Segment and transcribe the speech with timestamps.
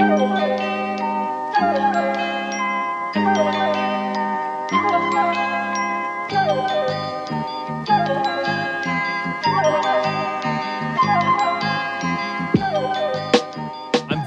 [0.00, 0.06] I'm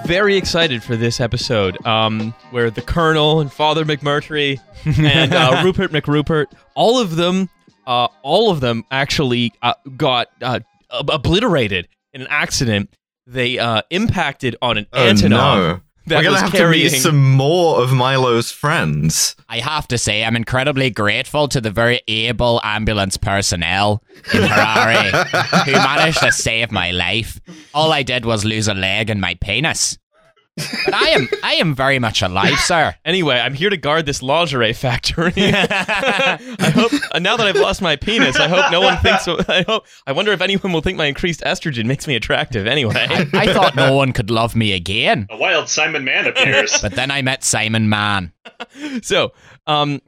[0.05, 5.91] very excited for this episode, um, where the Colonel and Father McMurtry and uh, Rupert
[5.91, 7.49] McRupert, all of them,
[7.87, 10.59] uh, all of them actually uh, got uh,
[10.91, 12.89] ob- obliterated in an accident.
[13.27, 15.79] They uh, impacted on an Oh, Antonov no.
[16.07, 16.87] that We're gonna have carrying.
[16.87, 19.35] to meet some more of Milo's friends.
[19.47, 24.01] I have to say, I'm incredibly grateful to the very able ambulance personnel
[24.33, 27.39] in Harare who managed to save my life.
[27.73, 29.97] All I did was lose a leg and my penis.
[30.85, 32.93] But I am, I am very much alive, sir.
[33.05, 35.33] Anyway, I'm here to guard this lingerie factory.
[35.37, 39.27] I hope uh, now that I've lost my penis, I hope no one thinks.
[39.27, 39.85] I hope.
[40.07, 42.67] I wonder if anyone will think my increased estrogen makes me attractive.
[42.67, 46.79] Anyway, I thought no one could love me again, A wild Simon Mann appears.
[46.81, 48.31] but then I met Simon Mann.
[49.01, 49.31] so
[49.67, 50.01] um,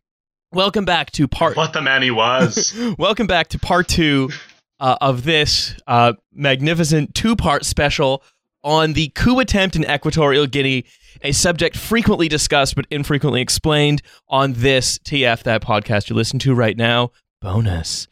[0.51, 1.55] welcome back to part.
[1.57, 2.73] what the man he was.
[2.97, 4.29] Welcome back to part two
[4.79, 8.23] uh, of this uh, magnificent two-part special
[8.63, 10.85] on the coup attempt in Equatorial Guinea,
[11.21, 16.53] a subject frequently discussed but infrequently explained on this TF that podcast you listen to
[16.53, 17.11] right now.
[17.41, 18.07] Bonus.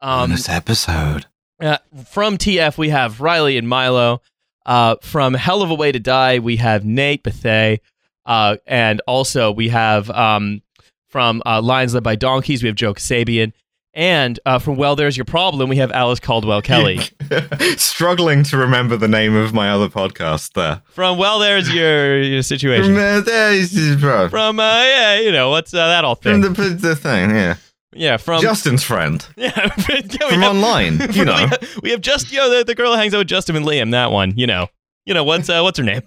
[0.00, 1.26] Um, Bonus episode.
[1.60, 4.20] uh, from TF, we have Riley and Milo.
[4.66, 7.78] Uh, from Hell of a Way to Die, we have Nate Bethea.
[8.24, 10.62] Uh, and also, we have um,
[11.08, 13.52] from uh, Lions Led by Donkeys, we have Joe Kassabian.
[13.96, 16.98] And uh, from Well, There's Your Problem, we have Alice Caldwell Kelly.
[17.76, 20.82] Struggling to remember the name of my other podcast there.
[20.88, 22.96] from Well, There's Your, your From, Situation.
[22.96, 24.28] uh, there's- bro.
[24.28, 26.52] From, uh, yeah, you know, what's uh, that all From thing?
[26.54, 27.54] the, the thing, yeah.
[27.92, 28.42] yeah, from.
[28.42, 29.24] Justin's friend.
[29.36, 29.52] yeah,
[29.88, 31.34] yeah, From have- online, you know.
[31.36, 33.54] we, have, we have just you know the, the girl who hangs out with Justin
[33.54, 33.92] and Liam.
[33.92, 34.66] That one, you know,
[35.06, 36.02] you know what's uh, what's her name?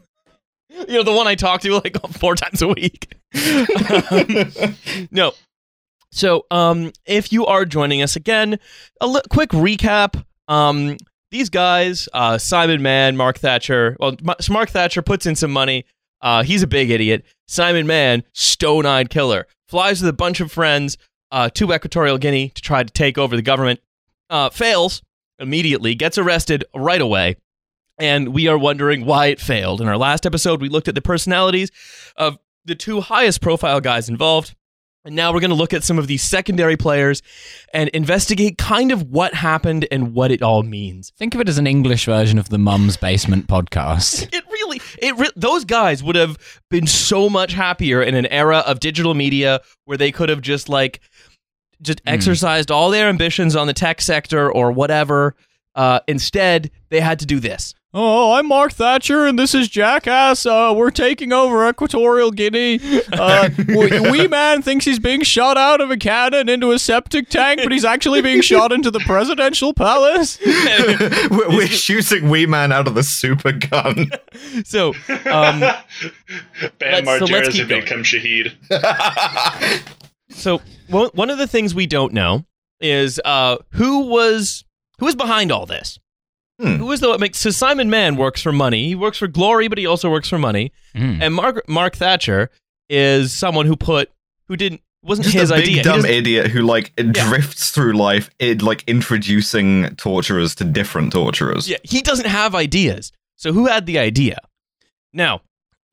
[0.69, 3.15] You know the one I talk to like four times a week.
[3.33, 4.75] Um,
[5.11, 5.31] no.
[6.11, 8.59] So, um, if you are joining us again,
[9.01, 10.23] a li- quick recap.
[10.47, 10.97] Um,
[11.31, 13.97] these guys, uh, Simon Mann, Mark Thatcher.
[13.99, 15.85] Well, M- Mark Thatcher puts in some money.
[16.21, 17.25] Uh, he's a big idiot.
[17.47, 20.97] Simon Mann, stone-eyed killer, flies with a bunch of friends
[21.31, 23.81] uh, to Equatorial Guinea to try to take over the government.
[24.29, 25.01] Uh, fails
[25.39, 27.35] immediately, gets arrested right away.
[27.99, 29.81] And we are wondering why it failed.
[29.81, 31.71] In our last episode, we looked at the personalities
[32.15, 34.55] of the two highest profile guys involved.
[35.07, 37.23] And now we're going to look at some of these secondary players
[37.73, 41.13] and investigate kind of what happened and what it all means.
[41.15, 44.27] Think of it as an English version of the Mum's Basement podcast.
[44.37, 46.37] It really, it re- those guys would have
[46.69, 50.67] been so much happier in an era of digital media where they could have just
[50.67, 50.99] like
[51.81, 55.35] just exercised all their ambitions on the tech sector or whatever.
[55.73, 57.73] Uh, instead, they had to do this.
[57.93, 60.45] Oh, I'm Mark Thatcher, and this is Jackass.
[60.45, 62.81] Uh, we're taking over Equatorial Guinea.
[63.13, 67.29] Uh, wee wee man thinks he's being shot out of a cannon into a septic
[67.29, 70.37] tank, but he's actually being shot into the presidential palace.
[71.31, 74.11] we're, we're shooting Wee Man out of the super gun.
[74.65, 74.89] So,
[75.25, 78.53] um, Bam Let's- so let's keep have become Shahid.
[80.29, 82.45] so one one of the things we don't know
[82.79, 84.63] is uh, who was
[84.99, 85.99] who was behind all this.
[86.59, 86.77] Hmm.
[86.77, 88.87] Who was the what makes so Simon Mann works for money.
[88.87, 90.71] He works for glory, but he also works for money.
[90.95, 91.21] Mm.
[91.21, 92.49] And Mark Mark Thatcher
[92.89, 94.11] is someone who put
[94.47, 95.83] who didn't wasn't Just his a big idea.
[95.83, 101.69] Dumb idiot who like drifts through life, it, like introducing torturers to different torturers.
[101.69, 103.11] Yeah, he doesn't have ideas.
[103.35, 104.39] So who had the idea?
[105.13, 105.41] Now,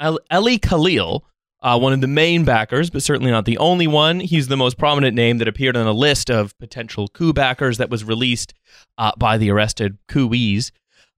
[0.01, 1.23] El- Ely Calil,
[1.65, 4.21] uh, one of the main backers, but certainly not the only one.
[4.21, 7.91] He's the most prominent name that appeared on a list of potential coup backers that
[7.91, 8.53] was released
[8.99, 10.71] uh, by the arrested coups.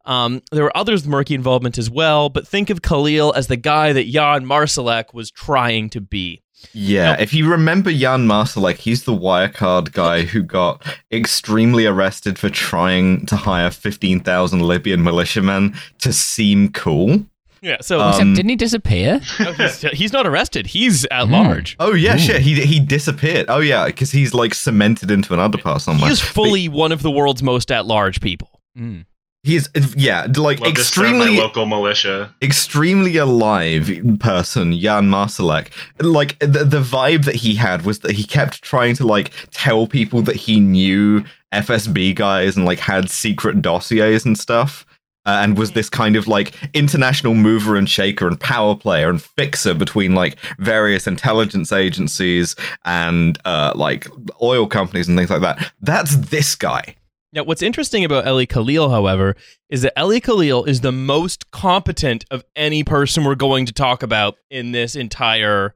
[0.05, 3.57] Um, there were others with murky involvement as well, but think of Calil as the
[3.57, 6.43] guy that Jan Marsalek was trying to be.
[6.73, 7.21] Yeah, Nope.
[7.21, 10.81] if you remember Jan Marsalek, he's the Wirecard guy who got
[11.13, 17.27] extremely arrested for trying to hire 15,000 Libyan militiamen to seem cool.
[17.67, 19.21] Yeah, so Um, Except, didn't he disappear?
[19.41, 20.67] no, he's, he's not arrested.
[20.69, 21.33] He's at Hmm.
[21.33, 21.75] large.
[21.81, 22.19] Oh yeah, Ooh.
[22.19, 23.47] shit, he he disappeared.
[23.49, 26.07] Oh yeah, because he's like cemented into an underpass somewhere.
[26.07, 28.61] He is fully one of the world's most at large people.
[28.79, 29.05] Mm.
[29.43, 32.35] He's yeah, like Love to start my extremely local militia.
[32.43, 35.69] extremely alive person, Jan Marsalek.
[36.01, 39.89] Like the, the vibe that he had was that he kept trying to like tell
[39.89, 44.86] people that he knew FSB guys and like had secret dossiers and stuff.
[45.27, 49.21] Uh, and was this kind of like international mover and shaker and power player and
[49.21, 54.07] fixer between like various intelligence agencies and uh, like
[54.41, 55.73] oil companies and things like that.
[55.81, 56.97] That's this guy.
[57.33, 59.37] Now, what's interesting about Ely Calil, however,
[59.69, 64.03] is that Ely Calil is the most competent of any person we're going to talk
[64.03, 65.75] about in this entire.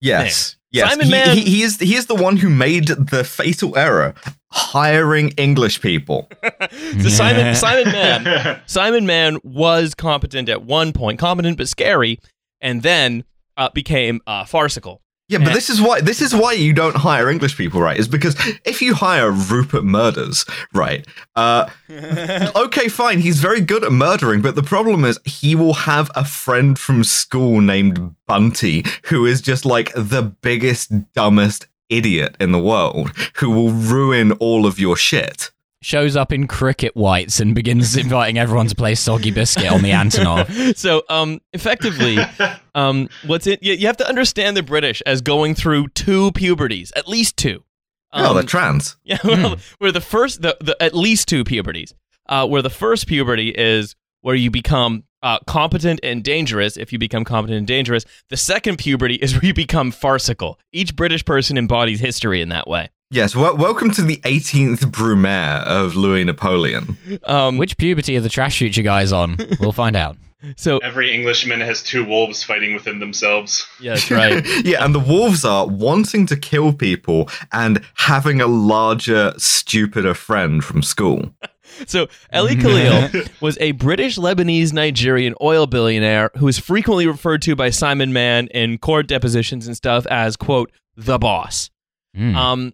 [0.00, 0.56] Yes.
[0.72, 0.90] Yes.
[0.90, 4.14] Simon he, Mann- he, he is he is the one who made the fatal error
[4.52, 6.28] hiring English people.
[7.02, 12.20] so Simon Simon Mann Simon Mann was competent at one point, competent but scary,
[12.60, 13.24] and then
[13.56, 14.99] uh, became uh, farcical.
[15.30, 17.96] Yeah, but this is why this is why you don't hire English people, right?
[17.96, 18.34] Is because
[18.64, 20.44] if you hire Rupert Murders,
[20.74, 21.06] right?
[21.36, 21.70] Uh,
[22.56, 26.24] okay, fine, he's very good at murdering, but the problem is he will have a
[26.24, 32.58] friend from school named Bunty who is just like the biggest, dumbest idiot in the
[32.58, 35.52] world who will ruin all of your shit.
[35.82, 39.90] Shows up in cricket whites and begins inviting everyone to play Soggy Biscuit on the
[39.90, 40.76] Antonov.
[40.76, 42.18] So, um, effectively,
[42.74, 43.62] um, what's it?
[43.62, 47.64] You, you have to understand the British as going through two puberties, at least two.
[48.12, 48.96] oh, Um, they're trans.
[49.04, 51.94] Yeah, well, where the first, the, the at least two puberties,
[52.28, 56.76] uh, where the first puberty is where you become uh, competent and dangerous.
[56.76, 60.58] If you become competent and dangerous, the second puberty is where you become farcical.
[60.72, 62.90] Each British person embodies history in that way.
[63.12, 66.96] Yes, well, welcome to the 18th Brumaire of Louis Napoleon.
[67.24, 69.36] Um, Which puberty are the Trash Future guys on?
[69.58, 70.16] We'll find out.
[70.56, 73.66] so Every Englishman has two wolves fighting within themselves.
[73.80, 74.46] yeah, that's right.
[74.64, 80.64] yeah, and the wolves are wanting to kill people and having a larger, stupider friend
[80.64, 81.34] from school.
[81.86, 87.54] So Ellie Calil was a British Lebanese Nigerian oil billionaire who is frequently referred to
[87.54, 91.70] by Simon Mann in court depositions and stuff as quote the boss.
[92.14, 92.36] Hmm.
[92.36, 92.72] Um,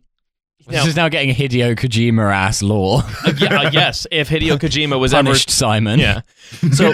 [0.66, 3.02] now- this is now getting a Hideo Kojima ass law.
[3.24, 5.98] uh, yeah, uh, yes, if Hideo Kojima was ever Punished Simon.
[6.00, 6.22] Yeah.
[6.72, 6.92] So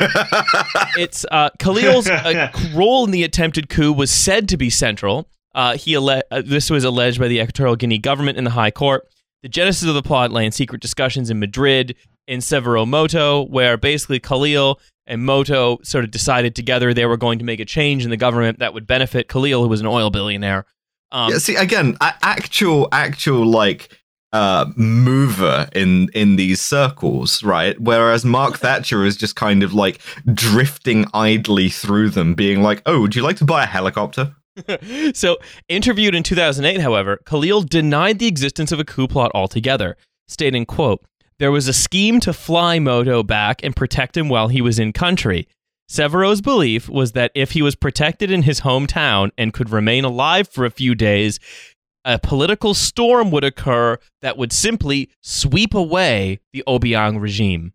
[0.97, 5.29] it's uh, Calil's uh, role in the attempted coup was said to be central.
[5.55, 8.71] Uh, he alle- uh, this was alleged by the Equatorial Guinea government in the High
[8.71, 9.07] Court.
[9.43, 11.97] The genesis of the plot lay in secret discussions in Madrid
[12.29, 14.77] in Severo Moto, where basically Calil
[15.07, 18.17] and Moto sort of decided together they were going to make a change in the
[18.17, 20.65] government that would benefit Calil, who was an oil billionaire.
[21.13, 23.97] Um, yeah, see, again, actual, actual, like,
[24.33, 27.79] uh, mover in in these circles, right?
[27.79, 30.01] Whereas Mark Thatcher is just kind of like
[30.33, 34.35] drifting idly through them, being like, "Oh, would you like to buy a helicopter?"
[35.15, 35.37] so,
[35.69, 39.97] interviewed in 2008, however, Calil denied the existence of a coup plot altogether,
[40.29, 41.05] stating, quote,
[41.39, 44.93] there was a scheme to fly Moto back and protect him while he was in
[44.93, 45.49] country.
[45.89, 50.49] Severo's belief was that if he was protected in his hometown and could remain alive
[50.49, 51.39] for a few days,
[52.05, 57.73] a political storm would occur that would simply sweep away the Obiang regime.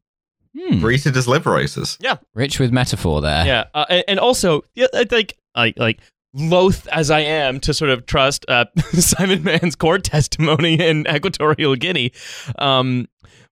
[0.58, 0.80] Hmm.
[0.80, 1.98] Greeted as liberators.
[2.00, 2.18] Yeah.
[2.34, 3.46] Rich with metaphor there.
[3.46, 6.00] Yeah, uh, and, and also, yeah, I think I like
[6.34, 11.76] loath as I am to sort of trust uh, Simon Mann's court testimony in Equatorial
[11.76, 12.12] Guinea,
[12.58, 13.08] um,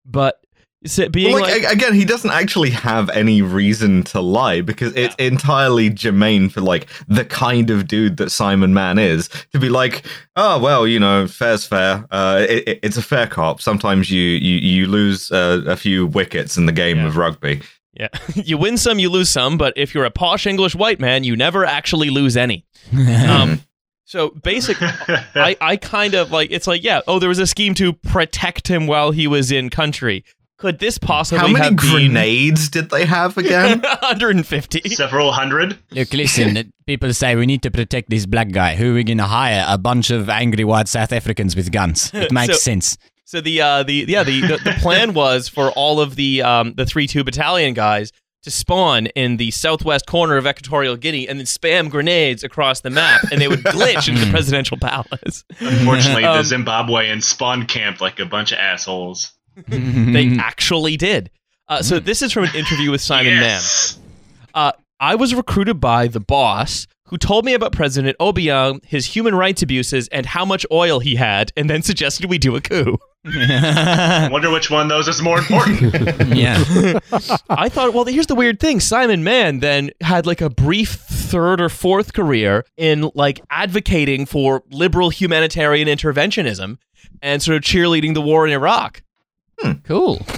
[0.05, 0.44] but
[0.85, 4.95] s- being Well, like, like, again, he doesn't actually have any reason to lie because
[4.95, 9.69] it's entirely germane for like the kind of dude that Simon Mann is to be
[9.69, 10.03] like,
[10.35, 12.05] oh well, you know, fair's fair.
[12.11, 13.61] Uh, it, it- it's a fair cop.
[13.61, 17.07] Sometimes you you you lose uh, a few wickets in the game Yeah.
[17.07, 17.61] of rugby.
[17.93, 21.23] yeah, you win some, you lose some, but if you're a posh English white man,
[21.23, 22.65] you never actually lose any.
[22.95, 23.61] Um,
[24.07, 27.73] so basic, I, I kind of like it's like yeah, oh, there was a scheme
[27.75, 30.23] to protect him while he was in country.
[30.57, 33.79] Could this possibly How many have been grenades did they have again?
[33.99, 34.89] 150?
[34.89, 35.77] Several hundred.
[35.91, 38.75] Look, listen, people say we need to protect this black guy.
[38.75, 39.65] Who are we going to hire?
[39.67, 42.09] A bunch of angry white South Africans with guns.
[42.13, 42.97] It makes So- sense.
[43.27, 46.75] So the uh the yeah the the, the plan was for all of the um
[46.75, 48.11] the three two battalion guys
[48.43, 52.91] to spawn in the southwest corner of Equatorial Guinea and then spam grenades across the
[52.91, 55.43] map and they would glitch into the presidential palace.
[55.59, 59.31] Unfortunately, Um, the Zimbabwean spawn camped like a bunch of assholes.
[59.67, 61.29] They actually did.
[61.67, 63.97] Uh, so this is from an interview with Simon yes.
[63.97, 64.05] Mann.
[64.53, 69.35] Uh, I was recruited by the boss who told me about President Obiang, his human
[69.35, 72.97] rights abuses, and how much oil he had, and then suggested we do a coup.
[73.25, 76.35] I wonder which one of those is more important.
[76.35, 76.57] yeah.
[77.49, 78.79] I thought, well, here's the weird thing.
[78.79, 84.63] Simon Mann then had like a brief third or fourth career in like advocating for
[84.71, 86.77] liberal humanitarian interventionism
[87.21, 89.01] and sort of cheerleading the war in Iraq.
[89.83, 90.25] Cool.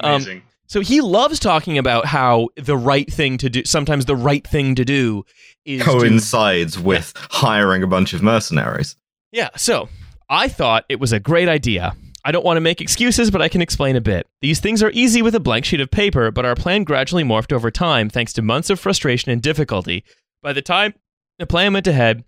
[0.00, 0.42] Um, Amazing.
[0.66, 4.74] so he loves talking about how the right thing to do, sometimes the right thing
[4.74, 5.24] to do
[5.64, 8.96] is to Coincides with hiring a bunch of mercenaries.
[9.32, 9.88] Yeah, so
[10.28, 11.96] I thought it was a great idea.
[12.22, 14.26] I don't want to make excuses, but I can explain a bit.
[14.42, 17.52] These things are easy with a blank sheet of paper, but our plan gradually morphed
[17.52, 20.04] over time thanks to months of frustration and difficulty.
[20.42, 20.92] By the time
[21.38, 22.24] the plan went ahead,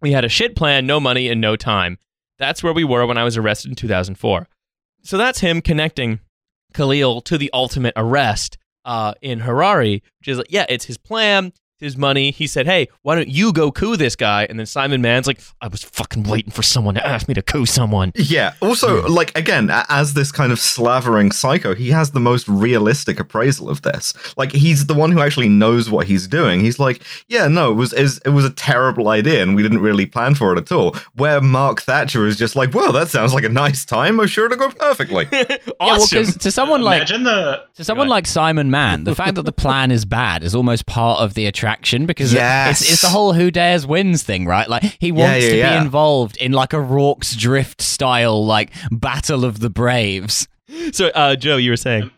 [0.00, 1.98] we had a shit plan, no money, and no time.
[2.38, 4.48] That's where we were when I was arrested in 2004.
[5.02, 6.20] So that's him connecting
[6.74, 11.52] Calil to the ultimate arrest uh, in Harare, which is like, yeah, it's his plan,
[11.80, 12.30] his money.
[12.30, 14.46] He said, hey, why don't you go coup this guy?
[14.48, 17.42] And then Simon Mann's like, I was fucking waiting for someone to ask me to
[17.42, 18.12] coup someone.
[18.14, 18.54] Yeah.
[18.60, 19.12] Also, hmm.
[19.12, 23.82] like again, as this kind of slavering psycho, he has the most realistic appraisal of
[23.82, 24.12] this.
[24.36, 26.60] Like he's the one who actually knows what he's doing.
[26.60, 29.80] He's like, yeah, no, it was is- it was a terrible idea, and we didn't
[29.80, 30.94] really plan for it at all.
[31.14, 34.20] Where Mark Thatcher is just like, well, that sounds like a nice time.
[34.20, 35.26] I'm sure it'll go perfectly.
[35.40, 36.26] Yeah, well, awesome.
[36.26, 39.90] to someone like Imagine the To someone like Simon Mann, the fact that the plan
[39.90, 41.69] is bad is almost part of the attraction
[42.06, 42.80] because Yes.
[42.80, 44.68] it's, it's the whole who dares wins thing, right?
[44.68, 45.78] Like he wants yeah, to yeah.
[45.78, 50.48] be involved in like a Rorke's Drift style like battle of the braves.
[50.92, 52.10] so, uh, Joe, you were saying.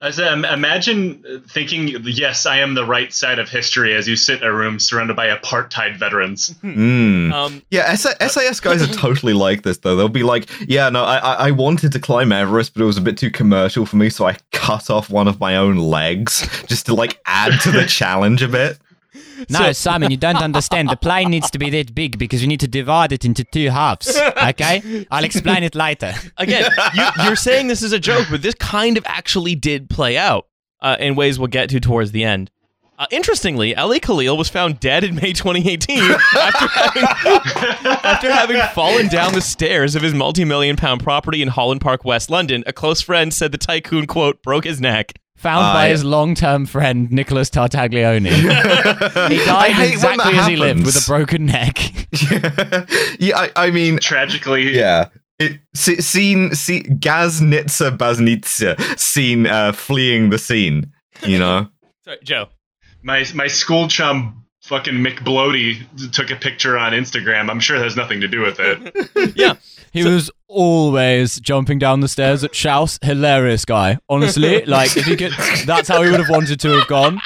[0.00, 4.14] I said, im- imagine thinking, yes, I am the right side of history as you
[4.14, 6.54] sit in a room surrounded by apartheid veterans.
[6.62, 7.32] Mm.
[7.32, 9.96] Um, Yeah, SA- SAS guys are totally like this though.
[9.96, 12.96] They'll be like, "Yeah, no, I I I wanted to climb Everest, but it was
[12.96, 16.46] a bit too commercial for me, so I cut off one of my own legs
[16.68, 18.78] just to like add to the challenge a bit."
[19.50, 20.88] No, Simon, you don't understand.
[20.88, 23.70] The plane needs to be that big because we need to divide it into two
[23.70, 24.18] halves.
[24.48, 26.14] Okay, I'll explain it later.
[26.38, 30.16] again, you, you're saying this is a joke, but this kind of actually did play
[30.16, 30.46] out
[30.80, 32.50] uh, in ways we'll get to towards the end.
[32.98, 37.02] Uh, interestingly, Ali Calil was found dead in May 2018 after having,
[38.04, 42.28] after having fallen down the stairs of his multi-million pound property in Holland Park, West
[42.28, 42.64] London.
[42.66, 45.12] A close friend said the tycoon, quote, broke his neck.
[45.38, 48.26] Found Uh, by his long-term friend Nicholas Tartaglione.
[49.28, 51.78] he I died hate exactly that as he lived, with a broken neck.
[53.20, 55.08] yeah, I, I mean, Tragically, yeah.
[55.38, 60.92] It, se- scene, see, Gaznitsa Baznitsa, seen uh, fleeing the scene.
[61.24, 61.68] You know,
[62.04, 62.48] Sorry, Joe.
[63.02, 67.48] my my school chum fucking Mick Bloody took a picture on Instagram.
[67.50, 69.34] I'm sure that has nothing to do with it.
[69.36, 69.54] Yeah.
[69.92, 73.02] He was always jumping down the stairs at Schaus.
[73.04, 73.98] Hilarious guy.
[74.08, 75.32] Honestly, like if he could,
[75.66, 77.20] that's how he would have wanted to have gone.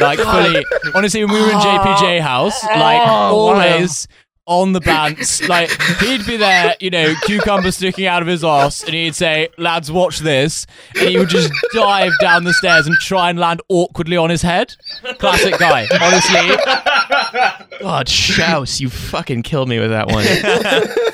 [0.00, 0.64] Like fully.
[0.94, 4.08] Honestly, when we were in JPJ house, like oh, always
[4.46, 5.70] on the bants, like
[6.00, 9.92] he'd be there, you know, cucumber sticking out of his ass, and he'd say, "Lads,
[9.92, 10.66] watch this,"
[10.98, 14.42] and he would just dive down the stairs and try and land awkwardly on his
[14.42, 14.74] head.
[15.18, 15.86] Classic guy.
[16.00, 20.24] Honestly, God, Shouse, you fucking killed me with that one.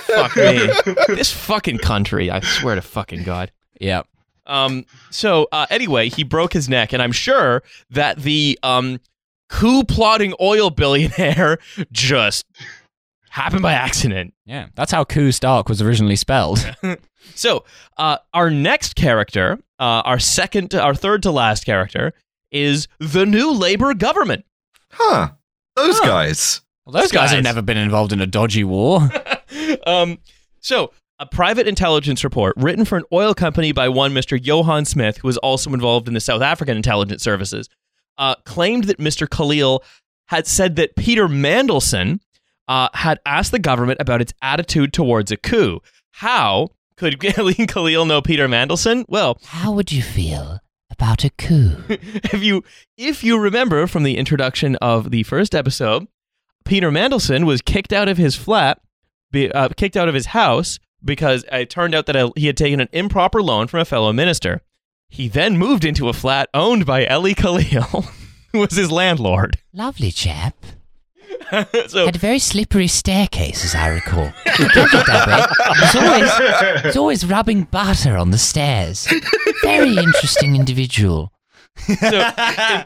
[0.00, 1.14] Fuck me.
[1.14, 3.50] This fucking country, I swear to fucking God.
[3.80, 4.02] yeah.
[4.49, 9.00] Um, so uh, anyway, he broke his neck, and I'm sure that the um,
[9.49, 11.59] coup plotting oil billionaire
[11.92, 12.47] just
[13.37, 14.35] happened by accident.
[14.45, 16.59] Yeah, that's how Coup Stark was originally spelled.
[17.35, 17.64] So
[17.97, 22.12] uh, our next character, uh, our second, our third to last character,
[22.52, 24.45] is the new Labor government.
[24.93, 25.31] huh?
[25.75, 26.07] Those Huh.
[26.07, 26.61] guys.
[26.85, 27.35] Well, those guys, Guys.
[27.35, 29.11] have never been involved in a dodgy war.
[29.88, 30.19] um,
[30.61, 34.38] so, a private intelligence report written for an oil company by one Mr.
[34.40, 37.69] Johan Smith, who was also involved in the South African intelligence services,
[38.19, 39.26] uh, claimed that Mr.
[39.26, 39.81] Calil
[40.26, 42.21] had said that Peter Mandelson
[42.68, 45.80] uh, had asked the government about its attitude towards a coup.
[46.12, 49.04] How could Eileen Calil know Peter Mandelson?
[49.08, 51.76] Well, How would you feel about a coup?
[51.88, 52.64] if you
[52.96, 56.06] if you remember from the introduction of the first episode,
[56.64, 58.80] Peter Mandelson was kicked out of his flat,
[59.30, 62.80] be, uh, kicked out of his house because it turned out that he had taken
[62.80, 64.62] an improper loan from a fellow minister.
[65.08, 68.04] He then moved into a flat owned by Ellie Calil,
[68.52, 69.58] who was his landlord.
[69.73, 70.56] Lovely chap.
[71.88, 74.24] so Had a very slippery staircase, as I recall.
[74.56, 75.76] Don't get that way.
[75.80, 79.08] He's always, he's always rubbing butter on the stairs.
[79.62, 81.32] Very interesting individual.
[82.00, 82.30] so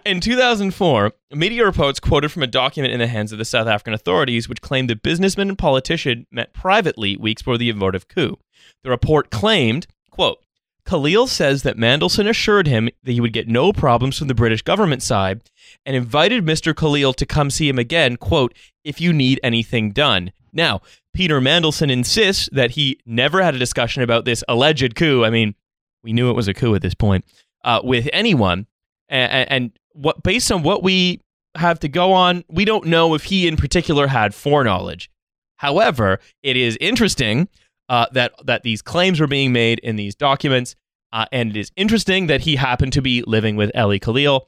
[0.04, 3.68] in, in 2004, media reports quoted from a document in the hands of the South
[3.68, 8.36] African authorities, which claimed the businessman and politician met privately weeks before the abortive coup.
[8.82, 10.38] The report claimed, quote,
[10.87, 14.62] Calil says that Mandelson assured him that he would get no problems from the British
[14.62, 15.42] government side
[15.84, 16.75] and invited Mr.
[16.75, 20.32] Calil to come see him again, quote, if you need anything done.
[20.52, 20.80] Now,
[21.12, 25.25] Peter Mandelson insists that he never had a discussion about this alleged coup.
[25.25, 25.54] I mean,
[26.02, 27.25] we knew it was a coup at this point,
[27.64, 28.66] uh, with anyone.
[29.08, 31.20] And, and what based on what we
[31.56, 35.10] have to go on, we don't know if he in particular had foreknowledge.
[35.56, 37.49] However, it is interesting
[37.90, 40.76] uh, that that these claims were being made in these documents,
[41.12, 44.42] uh, and it is interesting that he happened to be living with Ellie Calil.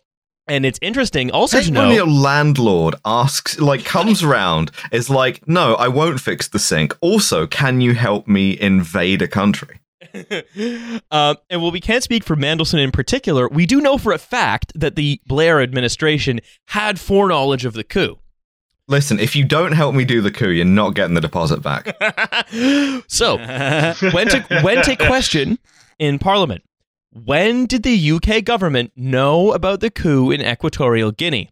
[0.49, 1.95] And it's interesting also Hey, to when know.
[1.95, 6.97] your landlord asks, like, comes around, is like, no, I won't fix the sink.
[7.01, 9.79] Also, can you help me invade a country?
[11.13, 14.19] um, and while we can't speak for Mandelson in particular, we do know for a
[14.19, 18.19] fact that the Blair administration had foreknowledge of the coup.
[18.93, 21.97] Listen, if you don't help me do the coup, you're not getting the deposit back.
[23.09, 23.37] so,
[24.13, 25.59] went to went a question
[25.99, 26.63] in Parliament.
[27.11, 31.49] When did the UK government know about the coup in Equatorial Guinea?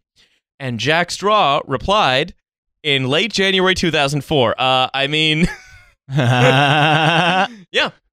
[0.59, 2.35] And Jack Straw replied
[2.83, 4.55] in late January 2004.
[4.61, 5.49] Uh, I mean,
[6.09, 7.47] yeah,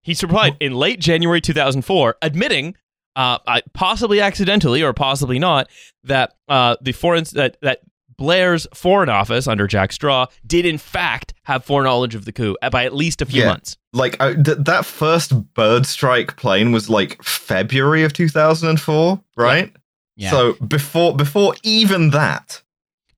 [0.04, 2.76] he replied in late January 2004, admitting,
[3.18, 5.68] uh, I- possibly accidentally or possibly not,
[6.06, 7.82] that uh, the foreign that that
[8.18, 12.86] Blair's foreign office under Jack Straw did in fact have foreknowledge of the coup by
[12.86, 13.50] at least a few Yeah.
[13.50, 13.78] months.
[13.94, 19.74] Like th- that first bird strike plane was like February of 2004, right?
[20.16, 20.32] Yeah.
[20.32, 22.62] So before before even that.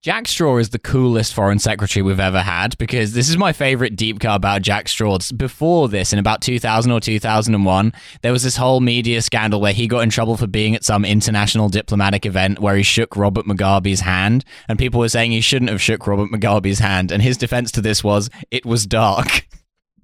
[0.02, 3.96] Jack Straw is the coolest foreign secretary we've ever had because this is my favorite
[3.96, 5.18] deep cut about Jack Straw.
[5.36, 7.92] Before this, in about 2000 or 2001,
[8.22, 11.04] there was this whole media scandal where he got in trouble for being at some
[11.04, 15.70] international diplomatic event where he shook Robert Mugabe's hand, and people were saying he shouldn't
[15.70, 17.12] have shook Robert Mugabe's hand.
[17.12, 19.46] And his defense to this was, it was dark.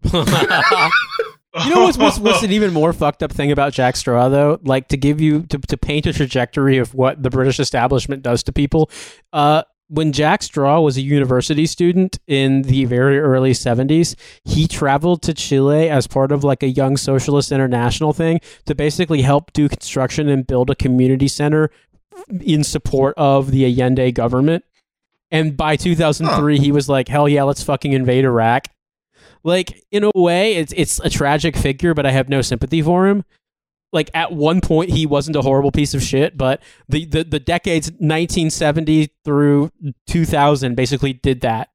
[1.65, 4.61] You know what's, what's, what's an even more fucked up thing about Jack Straw, though?
[4.63, 8.43] Like to give you to, to paint a trajectory of what the British establishment does
[8.43, 8.91] to people.
[9.33, 15.23] Uh, when Jack Straw was a university student in the very early 70s, he traveled
[15.23, 19.69] to Chile as part of like a Young Socialist International thing to basically help do
[19.69, 21.71] construction and build a community center
[22.41, 24.65] in support of the Allende government.
[25.31, 28.69] And by 2003, he was like, hell yeah, let's fucking invade Iraq.
[29.45, 33.07] Like in a way it's it's a tragic figure but i have no sympathy for
[33.07, 33.25] him
[33.97, 37.41] like at one point he wasn't a horrible piece of shit but the the, the
[37.41, 39.73] decades 1970 through
[40.07, 41.71] 2000 basically did that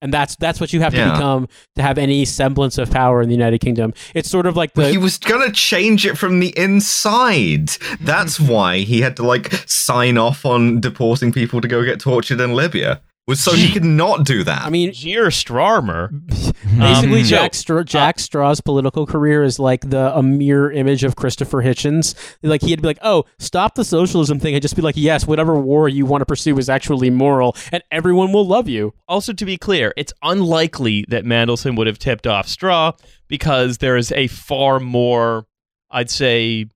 [0.00, 3.28] and that's that's what you have to become to have any semblance of power in
[3.28, 6.56] the united kingdom it's sort of like the he was gonna change it from the
[6.58, 7.70] inside.
[8.00, 12.40] That's why he had to like sign off on deporting people to go get tortured
[12.40, 13.00] in Libya.
[13.26, 14.62] Was so he could not do that.
[14.66, 16.10] i mean Keir Starmer.
[16.78, 21.04] Basically, Um, Jack so- Stra- Jack Straw's political career is like the a mirror image
[21.04, 22.14] of Christopher Hitchens.
[22.42, 25.54] Like he'd be like, "Oh, stop the socialism thing," and just be like, "Yes, whatever
[25.58, 29.44] war you want to pursue is actually moral, and everyone will love you." Also, to
[29.46, 32.92] be clear, it's unlikely that Mandelson would have tipped off Straw
[33.28, 35.46] because there is a far more,
[35.90, 36.66] I'd say,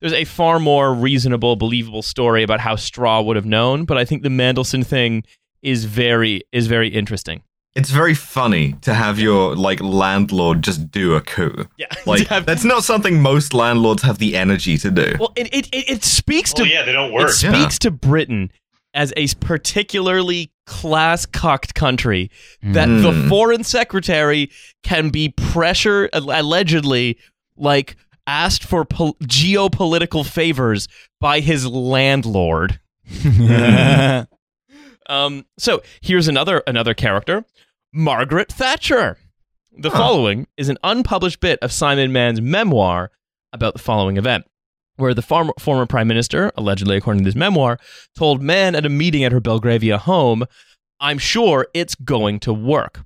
[0.00, 3.84] there's a far more reasonable, believable story about how Straw would have known.
[3.84, 5.22] But I think the Mandelson thing
[5.62, 7.42] is very is very interesting.
[7.74, 11.66] it's very funny to have your like landlord just do a coup.
[11.78, 15.14] Yeah, Like have- that's not something most landlords have the energy to do.
[15.18, 17.30] well, it it, it, it speaks Oh to yeah, they don't it work.
[17.42, 17.52] Yeah.
[17.52, 18.50] speaks to Britain
[18.94, 22.30] as a particularly class cocked country
[22.62, 23.28] that the Hmm.
[23.28, 24.50] foreign secretary
[24.82, 27.16] can be pressure allegedly
[27.56, 27.96] like
[28.26, 30.88] asked for pol- geopolitical favors
[31.20, 32.78] by his landlord.
[35.12, 37.44] Um, so here's another another character,
[37.92, 39.18] Margaret Thatcher.
[39.76, 39.98] The Huh.
[39.98, 43.10] following is an unpublished bit of Simon Mann's memoir
[43.52, 44.46] about the following event,
[44.96, 47.78] where the former, former prime minister, allegedly according to this memoir,
[48.16, 50.44] told Mann at a meeting at her Belgravia home,
[50.98, 53.04] "I'm sure it's going to work."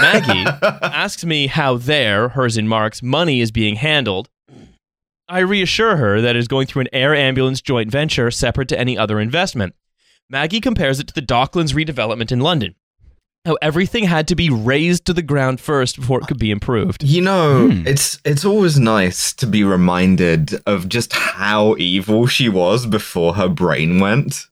[0.00, 0.44] Maggie
[0.82, 4.30] asks me how their, hers and Mark's, money is being handled.
[5.28, 8.78] I reassure her that it is going through an air ambulance joint venture separate to
[8.78, 9.74] any other investment.
[10.28, 12.74] Maggie compares it to the Docklands redevelopment in London.
[13.44, 17.04] How everything had to be razed to the ground first before it could be improved.
[17.04, 17.86] You know, Hmm.
[17.86, 23.48] it's it's always nice to be reminded of just how evil she was before her
[23.48, 24.46] brain went.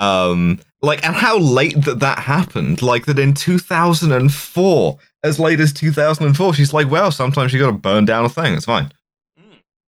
[0.00, 2.82] Um, like, and how late that that happened.
[2.82, 7.72] Like that in 2004, as late as 2004, she's like, well, sometimes you got to
[7.72, 8.54] burn down a thing.
[8.54, 8.90] It's fine.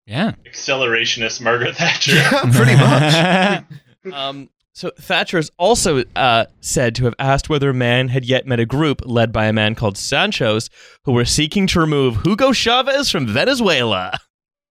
[0.06, 0.32] yeah.
[0.46, 2.12] Accelerationist Margaret Thatcher.
[2.16, 3.64] Yeah, pretty much.
[4.12, 8.46] Um, so Thatcher is also uh, said to have asked whether a man had yet
[8.46, 10.70] met a group led by a man called Sanchos
[11.04, 14.18] who were seeking to remove Hugo Chavez from Venezuela.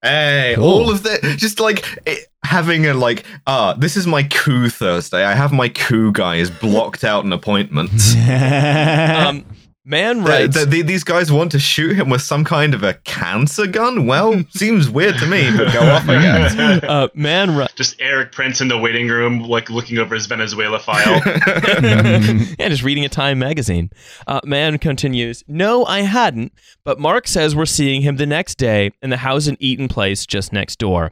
[0.04, 0.64] Hey, Cool.
[0.66, 5.24] all of that, just like it, having a like, ah, this is my coup Thursday.
[5.24, 7.92] I have my coup guys blocked out an appointment.
[8.18, 9.46] Um,
[9.84, 10.56] Mann Th- writes.
[10.56, 14.06] th- th- these guys want to shoot him with some kind of a cancer gun?
[14.06, 16.56] Well, seems weird to me, but go off, I guess.
[16.84, 20.78] uh, Mann, ri- Just Erik Prince in the waiting room, like looking over his Venezuela
[20.80, 21.22] file.
[21.26, 23.90] yeah, just reading a Time magazine.
[24.28, 28.92] Uh, Mann continues, No, I hadn't, but Mark says we're seeing him the next day
[29.02, 31.12] in the house in Eaton Place just next door.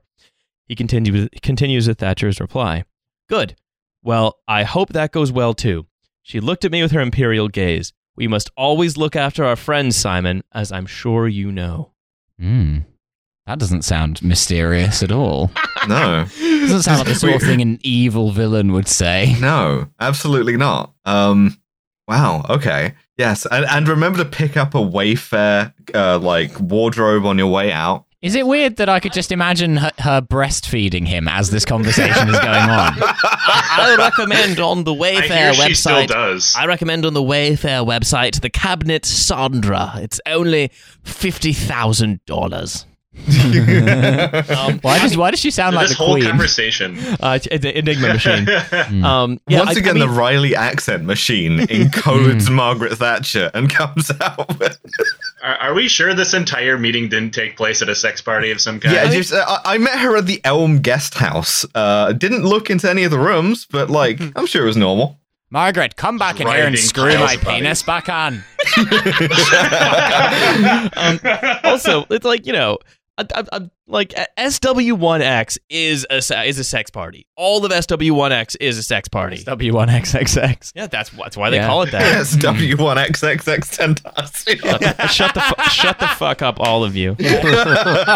[0.67, 2.84] He continues, continues with Thatcher's reply.
[3.27, 3.55] Good.
[4.03, 5.88] Well, I hope that goes well too.
[6.21, 7.93] She looked at me with her imperial gaze.
[8.19, 11.91] We must always look after our friends, Simon, as I'm sure you know.
[12.39, 12.79] Hmm.
[13.47, 15.49] That doesn't sound mysterious at all.
[15.88, 19.36] no, Doesn't sound like the sort of thing an evil villain would say.
[19.39, 20.93] no, absolutely not.
[21.05, 21.58] Um,
[22.10, 22.43] Wow.
[22.49, 22.95] Okay.
[23.17, 27.71] Yes, and, and remember to pick up a Wayfair uh, like wardrobe on your way
[27.71, 28.05] out.
[28.21, 32.27] Is it weird that I could just imagine her, her breastfeeding him as this conversation
[32.27, 32.93] is going on?
[33.01, 36.08] I, I recommend on the I Wayfair hear she still website.
[36.08, 36.53] does.
[36.58, 39.93] I recommend on the Wayfair website the cabinet Sandra.
[39.97, 40.69] It's only
[41.03, 42.86] fifty thousand dollars.
[43.27, 46.25] Um, Why does why does she sound like this the whole queen?
[46.25, 46.97] conversation.
[47.19, 48.47] uh, it's the Enigma machine.
[49.05, 53.69] Um, yeah, Once I- I again, mean- the Riley accent machine encodes Margaret Thatcher and
[53.69, 54.79] comes out with.
[55.43, 58.60] Are, are we sure this entire meeting didn't take place at a sex party of
[58.62, 58.93] some kind?
[58.95, 61.65] Yeah, just, uh, I I met her at the Elm Guest House.
[61.75, 65.17] Uh, didn't look into any of the rooms, but like, I'm sure it was normal.
[65.51, 67.58] Margaret, come back in here and screw Kyle's my body.
[67.62, 68.43] penis back on.
[70.95, 71.19] um,
[71.63, 72.77] also, it's like you know,
[73.88, 77.25] like SW1X is a is a sex party.
[77.36, 79.38] All of SW1X is a sex party.
[79.38, 80.71] SW1XXX.
[80.75, 81.67] Yeah, that's that's why they Yeah.
[81.67, 82.01] call it that.
[82.19, 85.10] Yes, W1XXX Tentastic.
[85.10, 87.15] shut the fu- shut the fuck up, all of you.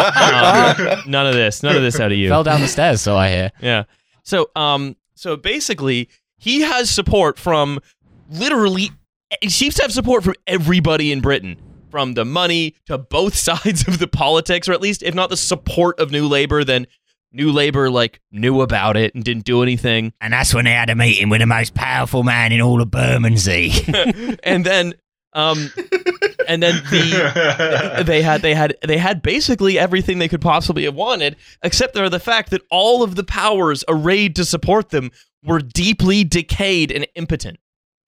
[0.04, 2.28] Um, none of this, none of this out of you.
[2.28, 3.52] Fell down the stairs, so I hear.
[3.60, 3.84] Yeah.
[4.22, 7.80] So um so basically he has support from
[8.30, 8.90] literally
[9.40, 11.56] he seems to have support from everybody in Britain.
[11.94, 15.36] From the money to both sides of the politics, or at least if not the
[15.36, 16.88] support of New Labour, then
[17.30, 20.12] New Labour like knew about it and didn't do anything.
[20.20, 22.90] And that's when they had a meeting with the most powerful man in all of
[22.90, 23.70] Bermondsey.
[24.42, 24.94] and then
[25.34, 25.70] um
[26.48, 30.96] and then the they had they had they had basically everything they could possibly have
[30.96, 35.12] wanted except for the fact that all of the powers arrayed to support them
[35.44, 37.60] were deeply decayed and impotent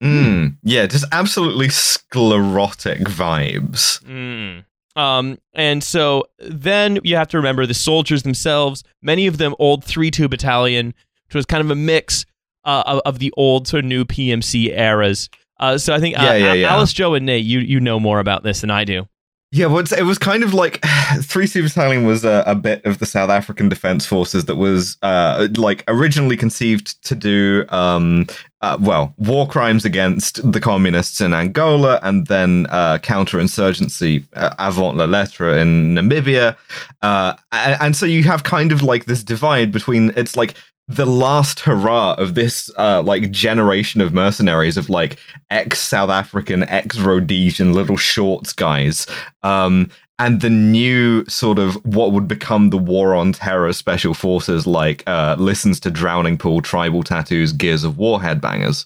[0.03, 4.03] Mm, yeah, just absolutely sclerotic vibes.
[4.03, 4.63] Mm.
[4.95, 9.83] Um, and so then you have to remember the soldiers themselves, many of them old
[9.83, 10.93] 3 2 battalion,
[11.27, 12.25] which was kind of a mix
[12.65, 15.29] uh, of, of the old to new PMC eras.
[15.59, 16.73] Uh, so I think uh, Yeah, yeah, yeah.
[16.73, 19.07] Alice, Joe, and Nate, you, you know more about this than I do.
[19.51, 20.83] Yeah, well, it was kind of like
[21.21, 24.97] Three Sea Battalion was a, a bit of the South African Defense Forces that was
[25.03, 28.27] uh, like originally conceived to do um,
[28.59, 34.97] uh, well war crimes against the communists in Angola and then uh, counterinsurgency uh, avant
[34.97, 36.57] la lettre in Namibia,
[37.01, 40.55] uh, and, and so you have kind of like this divide between it's like
[40.87, 45.17] the last hurrah of this uh like generation of mercenaries of like
[45.49, 49.07] ex South African, ex Rhodesian little shorts guys.
[49.43, 54.65] Um and the new sort of what would become the war on terror special forces
[54.65, 58.85] like uh listens to drowning pool tribal tattoos gears of war headbangers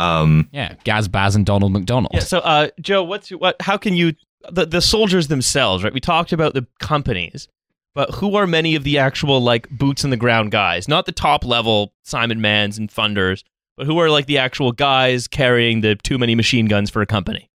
[0.00, 2.12] um yeah, Gaz Baz and Donald McDonald.
[2.14, 2.20] Yeah.
[2.20, 3.60] So, uh, Joe, what's what?
[3.60, 4.14] How can you
[4.50, 5.84] the the soldiers themselves?
[5.84, 5.92] Right.
[5.92, 7.48] We talked about the companies,
[7.94, 10.88] but who are many of the actual like boots on the ground guys?
[10.88, 13.42] Not the top level Simon Manns and funders,
[13.76, 17.06] but who are like the actual guys carrying the too many machine guns for a
[17.06, 17.48] company?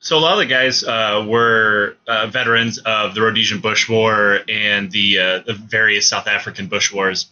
[0.00, 4.40] So a lot of the guys uh, were uh, veterans of the Rhodesian Bush War
[4.48, 7.26] and the, uh, the various South African Bush Wars,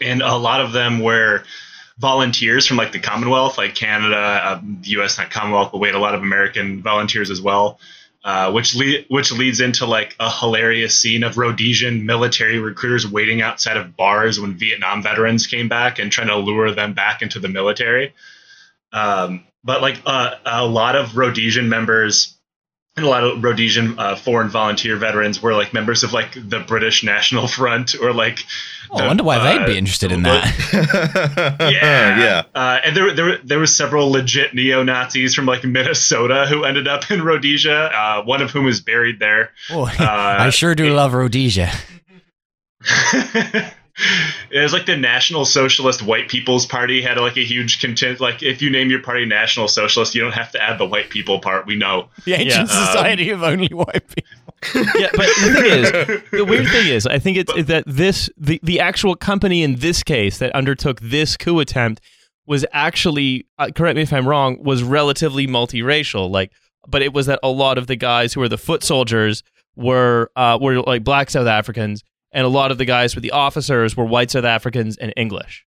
[0.00, 1.44] and a lot of them were
[1.98, 5.18] volunteers from like the Commonwealth, like Canada, uh, the U.S.
[5.18, 7.78] not Commonwealth, but we had a lot of American volunteers as well.
[8.24, 13.42] Uh, which le- which leads into like a hilarious scene of Rhodesian military recruiters waiting
[13.42, 17.38] outside of bars when Vietnam veterans came back and trying to lure them back into
[17.38, 18.12] the military.
[18.92, 22.37] Um, but like uh, a lot of Rhodesian members
[22.98, 26.60] and a lot of Rhodesian uh, foreign volunteer veterans were like members of like the
[26.60, 28.40] British National Front or like.
[28.90, 30.44] Oh, I wonder why uh, they'd be interested in that.
[31.60, 36.46] yeah, yeah Uh, and there, there, there was several legit neo Nazis from like Minnesota
[36.48, 37.90] who ended up in Rhodesia.
[37.94, 39.50] Uh, one of whom is buried there.
[39.70, 41.70] Oh, Uh, I sure do love Rhodesia.
[44.50, 48.20] it was like the National Socialist White People's Party had like a huge content.
[48.20, 51.10] Like if you name your party National Socialist, you don't have to add the white
[51.10, 51.66] people part.
[51.66, 52.08] We know.
[52.24, 54.84] The ancient Yeah, society of only white people.
[54.98, 55.90] yeah, but the thing is,
[56.32, 60.02] the weird thing is, I think it's that this the the actual company in this
[60.02, 62.00] case that undertook this coup attempt
[62.46, 66.28] was actually uh, correct me if I'm wrong was relatively multiracial.
[66.30, 66.50] Like,
[66.88, 69.42] but it was that a lot of the guys who were the foot soldiers
[69.76, 73.30] were uh, were like black South Africans, and a lot of the guys with the
[73.32, 75.64] officers were white South Africans and English.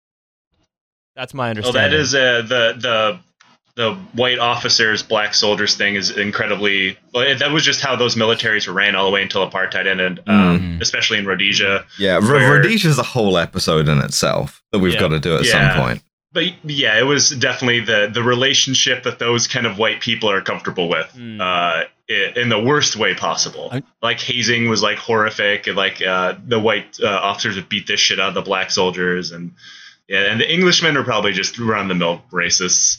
[1.15, 1.91] That's my Oh, understanding.
[1.91, 3.19] that is uh, the the
[3.75, 6.97] the white officers, black soldiers thing is incredibly.
[7.13, 10.19] Well, that was just how those militaries were ran all the way until apartheid ended,
[10.27, 10.81] um, Mhm.
[10.81, 11.85] especially in Rhodesia.
[11.97, 14.99] yeah R- Where- Rhodesia's a whole episode in itself that we've Yeah.
[14.99, 15.73] got to do at Yeah.
[15.73, 19.99] some point But yeah, it was definitely the the relationship that those kind of white
[20.01, 21.41] people are comfortable with, Mm.
[21.41, 21.85] uh,
[22.39, 23.69] in the worst way possible.
[23.71, 27.85] I- like hazing was like horrific, and like uh, the white uh, officers would beat
[27.87, 29.51] this shit out of the black soldiers, and
[30.07, 32.97] yeah, and the Englishmen are probably just run the mill racists.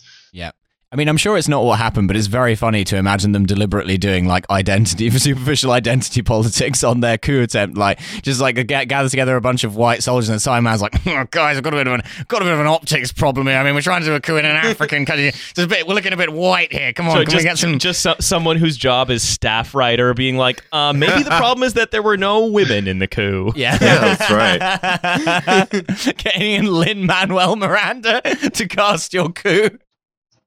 [0.93, 0.95] Yeah.
[0.95, 3.47] I mean, I'm sure it's not what happened, but it's very funny to imagine them
[3.47, 7.79] deliberately doing like identity, superficial identity politics on their coup attempt.
[7.79, 11.25] Like, just like get, gather together a bunch of white soldiers, and Simon's like, oh,
[11.31, 13.57] "Guys, I've got a bit of an got a bit of an optics problem here.
[13.57, 15.31] I mean, we're trying to do a coup in an African country.
[15.55, 16.93] Just a bit, we're looking a bit white here.
[16.93, 19.75] Come on, So can just, we get some?" just so, someone whose job is staff
[19.75, 23.09] writer being like, uh, maybe the problem is that there were no women in the
[23.09, 23.53] coup.
[23.57, 26.17] Yeah, Yeah, that's right.
[26.19, 29.71] Getting in Lin Manuel Miranda to cast your coup.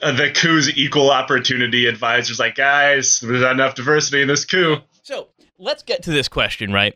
[0.00, 4.76] The coup's equal opportunity advisors like, guys, there's not enough diversity in this coup.
[5.02, 6.94] So let's get to this question, right?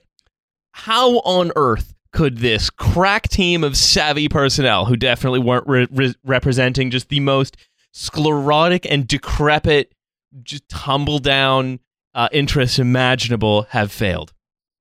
[0.73, 6.15] How on earth could this crack team of savvy personnel, who definitely weren't re- re-
[6.25, 7.57] representing just the most
[7.93, 9.95] sclerotic and decrepit,
[10.43, 11.81] just tumble down
[12.15, 14.33] uh, interests imaginable, have failed?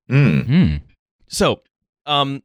[0.08, 0.46] Mm.
[0.46, 0.76] Hmm.
[1.28, 1.62] So,
[2.06, 2.42] um,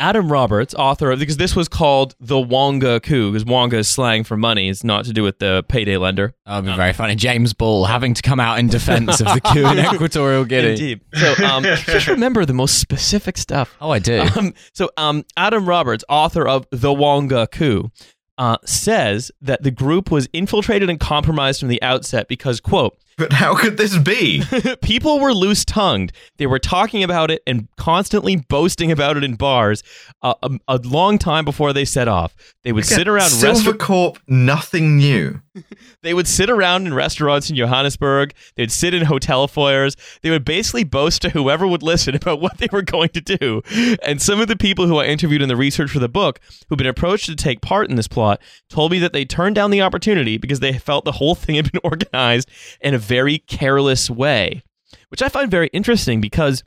[0.00, 4.24] Adam Roberts, author of because this was called the Wonga coup because Wonga is slang
[4.24, 4.68] for money.
[4.68, 6.34] It's not to do with the payday lender.
[6.46, 7.14] That would be very funny.
[7.14, 10.70] James Ball having to come out in defense of the coup in Equatorial Guinea.
[10.70, 11.00] Indeed.
[11.14, 13.76] So, um, just remember the most specific stuff.
[13.80, 14.26] Oh, I do.
[14.36, 17.90] Um, so, um, Adam Roberts, author of The Wonga Coup,
[18.38, 23.34] uh, says that the group was infiltrated and compromised from the outset because, quote, But
[23.34, 24.42] how could this be?
[24.82, 26.10] people were loose tongued.
[26.38, 29.82] They were talking about it and constantly boasting about it in bars
[30.22, 32.34] uh, a, a long time before they set off.
[32.64, 33.74] They would sit around Silver.
[33.74, 35.42] Corp, nothing new.
[36.02, 38.32] They would sit around in restaurants in Johannesburg.
[38.56, 39.96] They'd sit in hotel foyers.
[40.22, 43.60] They would basically boast to whoever would listen about what they were going to do.
[44.02, 46.78] And some of the people who I interviewed in the research for the book, who'd
[46.78, 49.82] been approached to take part in this plot, told me that they turned down the
[49.82, 52.48] opportunity because they felt the whole thing had been organized
[52.80, 54.62] in a very careless way,
[55.08, 56.62] which I find very interesting because,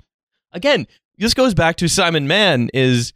[0.51, 3.13] again, this goes back to Simon Mann is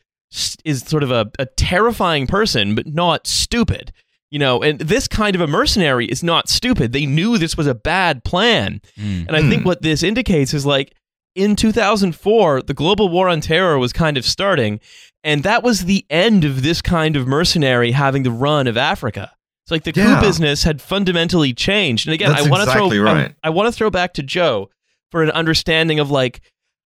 [0.63, 3.91] is sort of a, a terrifying person, but not stupid.
[4.29, 6.91] You know, and this kind of a mercenary is not stupid.
[6.91, 8.81] They knew this was a bad plan.
[8.97, 9.27] Mm.
[9.27, 10.93] And I think what this indicates is like
[11.33, 14.79] in 2004, the global war on terror was kind of starting,
[15.23, 19.31] and that was the end of this kind of mercenary having the run of Africa.
[19.67, 22.07] It's like the coup business had fundamentally changed.
[22.07, 23.35] And again, That's I want to exactly throw right.
[23.43, 24.69] I, want to throw back to Joe
[25.11, 26.39] for an understanding of like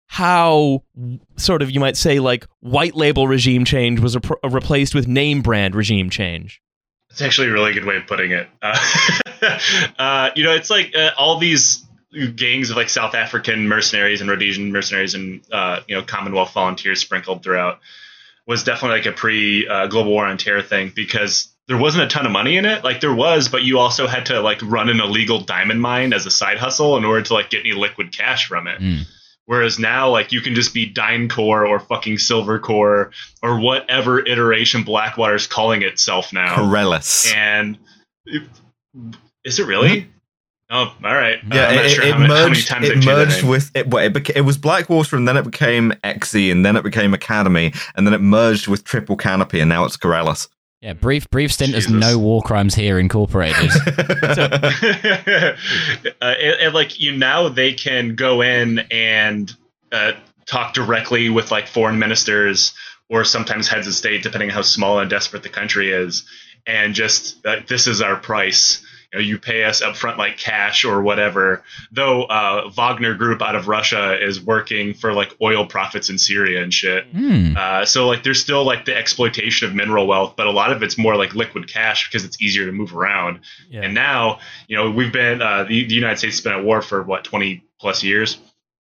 [0.08, 0.82] how
[1.38, 5.44] sort of you might say like white label regime change was repro- replaced with name
[5.44, 6.60] brand regime change.
[7.12, 8.48] It's actually a really good way of putting it.
[8.64, 8.80] Uh,
[10.00, 11.86] uh, you know, it's like uh, all these
[12.36, 17.00] gangs of like South African mercenaries and Rhodesian mercenaries and uh, you know Commonwealth volunteers
[17.00, 17.80] sprinkled throughout
[18.48, 22.08] was definitely like a pre uh, global war on terror thing because there wasn't a
[22.08, 22.84] ton of money in it.
[22.84, 26.26] Like there was, but you also had to like run an illegal diamond mine as
[26.26, 28.80] a side hustle in order to like get any liquid cash from it.
[28.82, 29.04] Mm.
[29.46, 35.48] Whereas now, like you can just be DynCorp or fucking Silvercorp or whatever iteration Blackwater's
[35.48, 36.56] calling itself now.
[36.56, 37.34] Constellis.
[37.34, 37.78] And
[38.26, 38.44] it-
[39.44, 40.08] is it really?
[40.70, 41.38] Oh, all right.
[41.44, 42.68] Uh, Yeah, I'm not it, sure it many, many merged.
[42.68, 43.88] times It they've changed that merged with it.
[43.88, 47.14] Well, it, beca- it was Blackwater, and then it became Xe, and then it became
[47.14, 50.48] Academi, and then it merged with Triple Canopy, and now it's Constellis.
[50.82, 53.70] Yeah, brief brief stint as no war crimes here incorporated.
[53.88, 55.56] uh,
[56.22, 59.56] and, and, like you now they can go in and
[59.92, 60.14] uh,
[60.48, 62.74] talk directly with like foreign ministers
[63.10, 66.28] or sometimes heads of state depending on how small and desperate the country is
[66.66, 70.86] and just uh, this is our price you know you pay us upfront like cash
[70.86, 76.10] or whatever though uh, wagner group out of russia is working for like oil profits
[76.10, 77.56] in syria and shit Hmm.
[77.58, 80.82] uh, so like there's still like the exploitation of mineral wealth, but a lot of
[80.84, 83.42] it's more like liquid cash because it's easier to move around.
[83.70, 83.82] Yeah.
[83.82, 86.82] And now, you know, we've been uh, the, the United States has been at war
[86.82, 88.38] for what 20 plus years,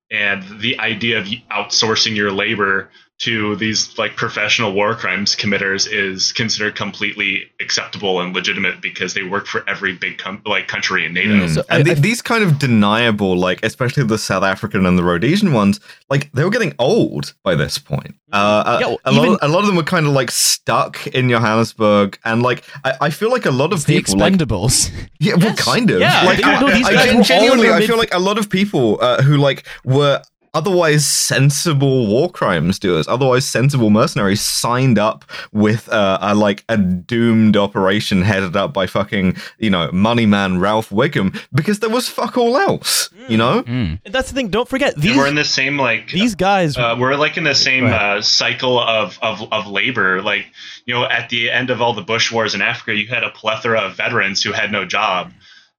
[0.10, 2.89] and the idea of outsourcing your labor
[3.22, 9.22] to these like professional war crimes committers is considered completely acceptable and legitimate because they
[9.24, 11.34] work for every big com- like country in NATO.
[11.46, 11.54] Mm.
[11.56, 15.04] So and I- th- these kind of deniable, like especially the South African and the
[15.04, 15.80] Rhodesian ones,
[16.10, 18.16] like they were getting old by this point.
[18.32, 20.14] Uh, Yeah, a, well, a lot, even- of, a lot of them were kind of
[20.14, 24.18] like stuck in Johannesburg, and like I, I feel like a lot of the people,
[24.18, 24.90] like Expendables.
[25.20, 25.64] yeah, well, Yes.
[25.64, 26.00] kind of.
[26.00, 27.98] Yeah, like they- I, no, these I guys gen- were all in genuinely, I feel
[27.98, 30.22] like a lot of people uh, who like were
[30.54, 36.78] otherwise sensible war crimes doers, otherwise sensible mercenaries, signed up with uh, a like a
[36.78, 42.08] doomed operation headed up by fucking you know money man Ralph Wiggum because there was
[42.10, 43.10] fuck all else.
[43.28, 43.96] You know, Hmm.
[44.04, 44.50] And that's the thing.
[44.50, 46.76] Don't forget And these we're in the same like these guys.
[46.76, 50.22] uh, we're like in the same Go uh, cycle of, of of labor.
[50.22, 50.48] Like
[50.86, 53.30] you know, at the end of all the Bush wars in Africa, you had a
[53.30, 55.32] plethora of veterans who had no job.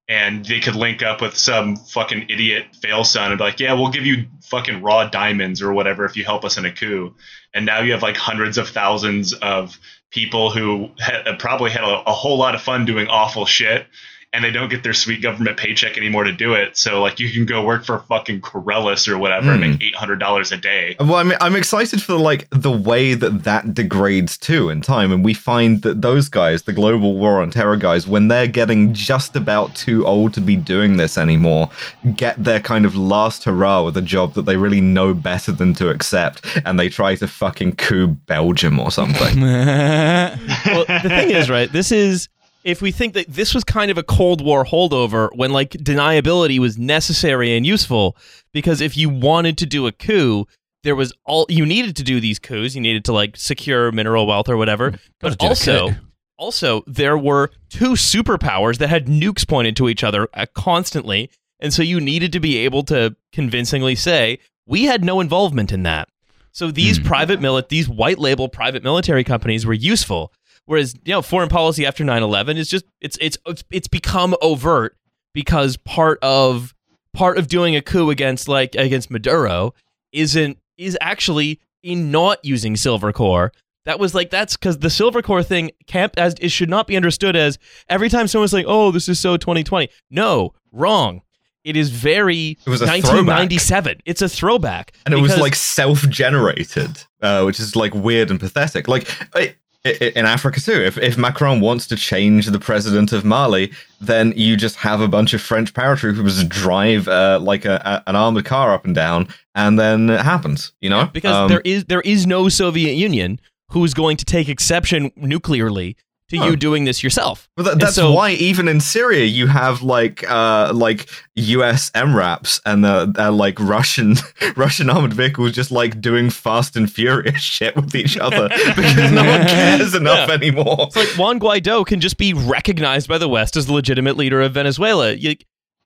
[0.08, 3.72] And they could link up with some fucking idiot fail son and be like, yeah,
[3.72, 7.14] we'll give you fucking raw diamonds or whatever if you help us in a coup.
[7.54, 9.78] And now you have like hundreds of thousands of
[10.10, 10.90] people who
[11.38, 13.86] probably had a, a whole lot of fun doing awful shit
[14.34, 16.76] and they don't get their sweet government paycheck anymore to do it.
[16.76, 19.82] So like you can go work for fucking Constellis or whatever and make hmm.
[19.82, 20.96] eight hundred dollars a day.
[20.98, 25.12] Well, I mean, I'm excited for like the way that that degrades too in time,
[25.12, 28.94] and we find that those guys, the global war on terror guys, when they're getting
[28.94, 31.70] just about too old to be doing this anymore,
[32.16, 35.74] get their kind of last hurrah with a job that they really know better than
[35.74, 39.40] to accept, and they try to fucking coup Belgium or something.
[39.40, 41.70] well, the thing is, right?
[41.70, 42.28] This is
[42.64, 46.58] if we think that this was kind of a Cold War holdover when like deniability
[46.58, 48.16] was necessary and useful,
[48.52, 50.46] because if you wanted to do a coup,
[50.84, 52.74] there was all you needed to do these coups.
[52.74, 54.94] You needed to like secure mineral wealth or whatever.
[55.20, 55.90] But also,
[56.36, 61.72] also there were two superpowers that had nukes pointed to each other uh, constantly, and
[61.72, 66.08] so you needed to be able to convincingly say we had no involvement in that.
[66.52, 70.32] So these private mili- these white label private military companies were useful.
[70.66, 74.96] Whereas, you know, foreign policy after 9/11 is just it's it's it's, it's become overt
[75.34, 76.74] because part of
[77.12, 79.74] part of doing a coup against like against Maduro
[80.12, 83.50] isn't is actually in not using Silvercorp.
[83.84, 87.34] That was like that's because the Silvercorp thing can't as it should not be understood
[87.34, 91.22] as every time someone's like, "Oh, this is so 2020." No, wrong.
[91.64, 94.00] It is very It was a 1997.
[94.04, 98.88] It's a throwback, and it was like self-generated, uh, which is like weird and pathetic.
[98.88, 103.72] Like i in Africa too, if if Macron wants to change the president of Mali,
[104.00, 108.16] then you just have a bunch of French paratroopers drive uh, like a, a, an
[108.16, 110.72] armored car up and down, and then it happens.
[110.80, 113.40] You know, because Um, there is there is no Soviet Union
[113.70, 115.96] who's going to take exception nuclearly
[116.32, 116.50] to Huh.
[116.50, 117.48] you doing this yourself.
[117.56, 121.90] But that, that's so- why even in Syria you have like uh like U.S.
[121.92, 124.16] MRAPs and the, uh, like Russian
[124.56, 129.24] Russian armored vehicles just like doing fast and furious shit with each other because no
[129.24, 130.34] one cares enough Yeah.
[130.34, 130.76] anymore.
[130.88, 134.40] It's like Juan Guaido can just be recognized by the West as the legitimate leader
[134.42, 135.12] of Venezuela.
[135.12, 135.36] You,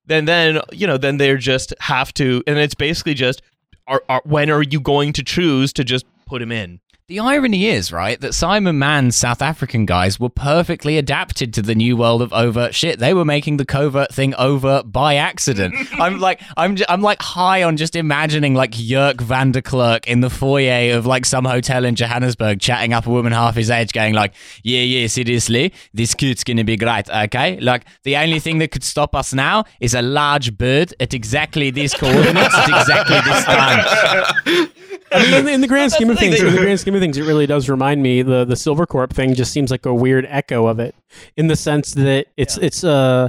[0.07, 3.43] then then you know then they're just have to, and it's basically just
[3.89, 6.81] are, are when are you going to choose to just put him in?
[7.09, 11.77] The irony is, right, that Simon Mann's South African guys were perfectly adapted to the
[11.77, 12.99] new world of overt shit.
[12.99, 15.77] They were making the covert thing over by accident.
[16.01, 20.09] I'm like, I'm, j- I'm like high on just imagining like Jörg van der Klerk
[20.09, 23.71] in the foyer of like some hotel in Johannesburg, chatting up a woman half his
[23.71, 27.61] age, going like, "Yeah, yeah, seriously, this cute's gonna be great, okay?
[27.61, 31.71] Like the only thing that could stop us now is a large bird at exactly
[31.71, 34.69] these coordinates at exactly this time."
[35.13, 37.17] I mean, in, in the grand scheme of things, in the grand scheme of things,
[37.17, 40.67] it really does remind me the the Silvercorp thing just seems like a weird echo
[40.67, 40.95] of it,
[41.37, 43.29] in the sense that it's it's uh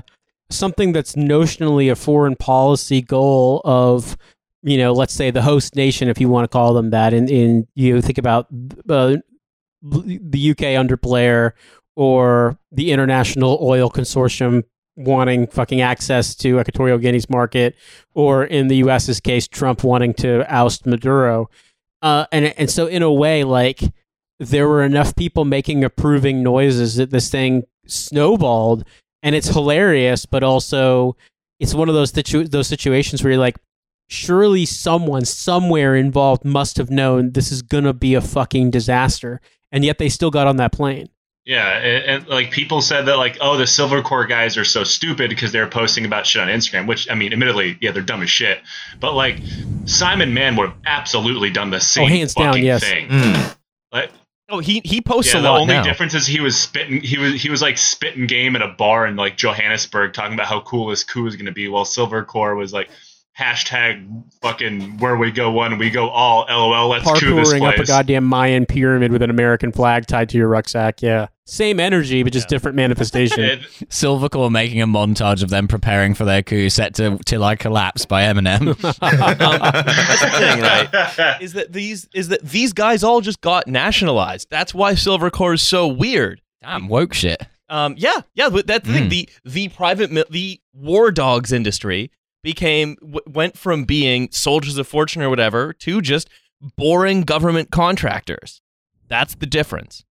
[0.50, 4.18] something that's notionally a foreign policy goal of
[4.64, 7.28] you know let's say the host nation if you want to call them that in
[7.28, 8.48] in you think about
[8.90, 9.18] uh,
[9.82, 11.54] the UK under Blair
[11.96, 14.64] or the International Oil Consortium
[14.96, 17.76] wanting fucking access to Equatorial Guinea's market,
[18.14, 21.50] or in the US's case, Trump wanting to oust Maduro.
[22.02, 23.82] Uh, and and so in a way, like
[24.40, 28.84] there were enough people making approving noises that this thing snowballed,
[29.24, 31.16] and it's hilarious, but also
[31.60, 33.58] it's one of those situ- those situations where you're like,
[34.08, 39.84] surely someone somewhere involved must have known this is gonna be a fucking disaster, and
[39.84, 41.10] yet they still got on that plane.
[41.48, 45.30] Yeah, and, and like people said that like, oh, the Silvercorp guys are so stupid
[45.30, 46.88] because they're posting about shit on Instagram.
[46.88, 48.60] Which I mean, admittedly, yeah, they're dumb as shit.
[49.00, 49.38] But like,
[49.86, 52.84] Simon Mann would have absolutely done the same hands down, yes.
[52.84, 53.08] thing.
[53.08, 53.56] Mm.
[53.94, 54.12] Like,
[54.50, 55.84] Oh, he he posts yeah, a the lot only now.
[55.84, 57.02] difference is he was spitting.
[57.02, 60.48] He was he was like spitting game at a bar in like Johannesburg, talking about
[60.48, 62.90] how cool this coup is going to be, while Silvercorp was like.
[63.38, 66.48] Hashtag fucking where we go one, we go all.
[66.50, 66.90] LOL.
[66.90, 70.38] Let's coup this parkouring up a goddamn Mayan pyramid with an American flag tied to
[70.38, 71.04] your rucksack.
[71.04, 73.40] Yeah, same energy, but just different manifestation.
[73.44, 77.56] It- Silvercorp making a montage of them preparing for their coup set to Till I
[77.56, 78.76] Collapse by Eminem.
[79.00, 81.42] That's the thing, right?
[81.42, 84.50] Is that these is that these guys all just got nationalized.
[84.50, 86.42] That's why Silvercorp is so weird.
[86.64, 87.44] Damn, woke shit.
[87.70, 89.08] Um, yeah, yeah, but that's the thing.
[89.08, 89.10] Mm.
[89.10, 92.12] The the private the war dogs industry
[92.44, 96.30] became went from being soldiers of fortune or whatever to just
[96.76, 98.62] boring government contractors.
[99.08, 100.04] That's the difference.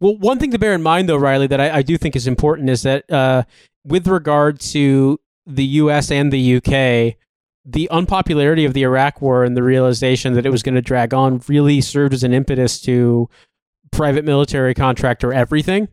[0.00, 2.26] Well, one thing to bear in mind, though, Riley, that I, I do think is
[2.26, 3.44] important is that uh,
[3.84, 6.10] with regard to the U.S.
[6.10, 7.16] and the U.K.,
[7.64, 11.12] the unpopularity of the Iraq War and the realization that it was going to drag
[11.12, 13.28] on really served as an impetus to
[13.90, 15.88] private military contractor everything.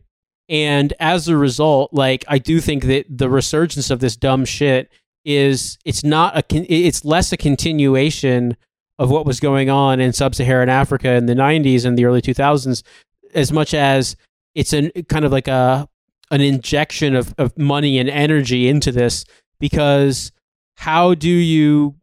[0.48, 4.92] And as a result, like I do think that the resurgence of this dumb shit
[5.24, 8.56] is it's not a it's less a continuation
[8.98, 12.82] of what was going on in sub-Saharan Africa in the 90s and the early 2000s
[13.34, 14.16] as much as
[14.54, 15.88] it's an kind of like a
[16.30, 19.24] an injection of, of money and energy into this
[19.58, 20.32] because
[20.76, 21.94] how do you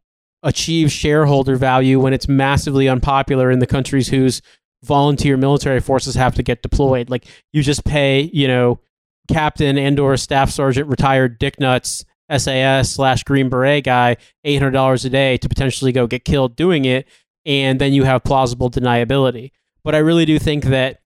[0.42, 4.42] achieve shareholder value when it's massively unpopular in the countries whose
[4.82, 7.10] volunteer military forces have to get deployed?
[7.10, 8.80] Like you just pay you know
[9.28, 12.04] captain and or staff sergeant retired dick nuts
[12.38, 16.56] SAS slash Green Beret guy eight hundred dollars a day to potentially go get killed
[16.56, 17.06] doing it,
[17.44, 19.50] and then you have plausible deniability.
[19.84, 20.98] But I really do think that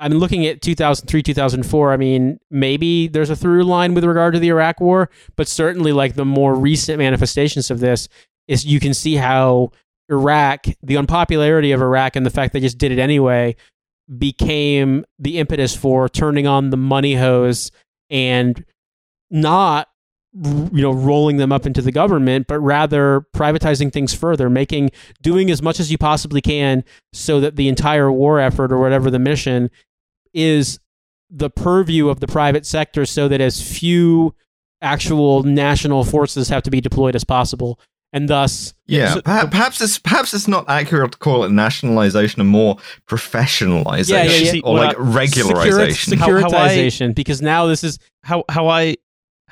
[0.00, 1.92] I'm looking at 2003, 2004.
[1.92, 5.92] I mean, maybe there's a through line with regard to the Iraq War, but certainly
[5.92, 8.08] like the more recent manifestations of this
[8.48, 9.70] is you can see how
[10.10, 13.56] Iraq, the unpopularity of Iraq, and the fact they just did it anyway,
[14.18, 17.70] became the impetus for turning on the money hose
[18.10, 18.64] and
[19.30, 19.88] not
[20.42, 24.90] you know rolling them up into the government but rather privatizing things further making
[25.22, 26.82] doing as much as you possibly can
[27.12, 29.70] so that the entire war effort or whatever the mission
[30.32, 30.80] is
[31.30, 34.34] the purview of the private sector so that as few
[34.82, 37.78] actual national forces have to be deployed as possible
[38.12, 42.40] and thus Yeah, So- perha- perhaps it's perhaps it's not accurate to call it nationalization
[42.40, 42.76] and more
[43.08, 44.60] professionalization Yeah, yeah, yeah.
[44.64, 46.16] or like Well, regularization.
[46.18, 48.96] How- how I- securitization because now this is how how I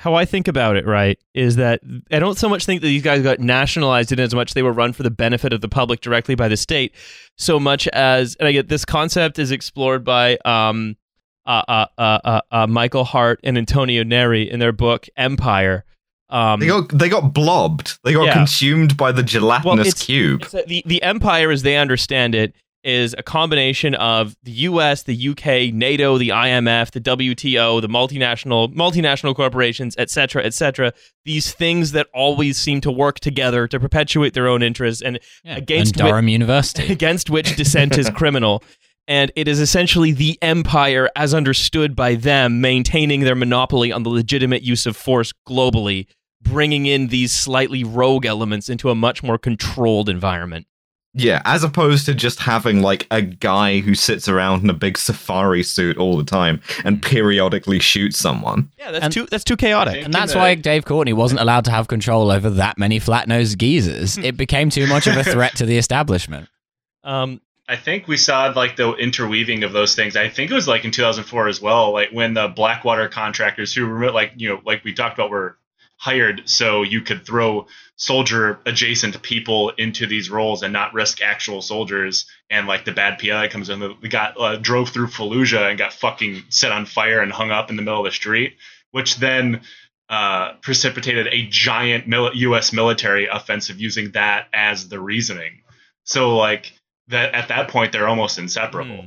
[0.03, 1.79] how I think about it, right, is that
[2.11, 4.73] I don't so much think that these guys got nationalized in as much they were
[4.73, 6.93] run for the benefit of the public directly by the state,
[7.37, 10.97] so much as and I get this concept is explored by um
[11.45, 15.85] uh uh uh, uh, uh Michael Hardt and Antonio Negri in their book Empire.
[16.29, 17.97] Um, they got they got blobbed.
[18.03, 18.33] They got Yeah.
[18.33, 20.41] consumed by the gelatinous it's- cube.
[20.41, 25.15] It's the the empire, as they understand it, is a combination of the U.S., the
[25.15, 30.93] U.K., NATO, the IMF, the WTO, the multinational multinational corporations, et cetera, et cetera.
[31.25, 35.57] These things that always seem to work together to perpetuate their own interests and Yeah,
[35.57, 36.91] Against and Durham University.
[36.91, 38.63] against which dissent is criminal.
[39.07, 44.09] And it is essentially the empire, as understood by them, maintaining their monopoly on the
[44.09, 46.07] legitimate use of force globally,
[46.41, 50.67] bringing in these slightly rogue elements into a much more controlled environment.
[51.15, 54.97] Yeah, as opposed to just having like a guy who sits around in a big
[54.97, 58.71] safari suit all the time and periodically shoots someone.
[58.79, 60.03] Yeah, that's And- too that's too chaotic.
[60.05, 63.59] And that's why Dave Courtney wasn't allowed to have control over that many flat nosed
[63.59, 64.17] geezers.
[64.17, 66.49] It became too much of a threat to the establishment.
[67.05, 70.15] Um, I think we saw like the interweaving of those things.
[70.15, 73.85] I think it was like in 2004 as well, like when the Blackwater contractors who
[73.85, 75.57] were like, you know, like we talked about were
[75.97, 77.65] hired so you could throw
[77.95, 82.25] soldier adjacent people into these roles and not risk actual soldiers.
[82.49, 85.93] And like the bad PI comes in, we got uh, drove through Fallujah and got
[85.93, 88.57] fucking set on fire and hung up in the middle of the street,
[88.91, 89.61] which then
[90.09, 92.73] uh, precipitated a giant mil- U.S.
[92.73, 95.61] military offensive using that as the reasoning.
[96.03, 96.73] So like
[97.07, 98.97] that at that point they're almost inseparable.
[98.97, 99.05] Hmm.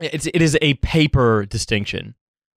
[0.00, 2.14] it's it is a paper distinction.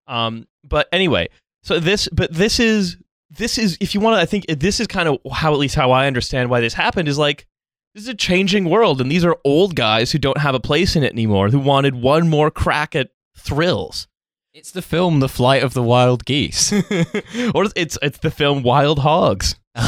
[0.07, 1.29] Um, but anyway,
[1.63, 2.97] so this but this is
[3.29, 5.75] this is if you want to, I think this is kind of how at least
[5.75, 7.45] how I understand why this happened is like
[7.93, 10.95] this is a changing world, and these are old guys who don't have a place
[10.95, 14.07] in it anymore, who wanted one more crack at thrills.
[14.53, 16.73] It's the film The Flight of the Wild Geese.
[17.53, 19.55] or it's it's the film Wild Hogs.
[19.77, 19.87] Um,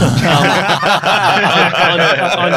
[1.99, 2.53] on,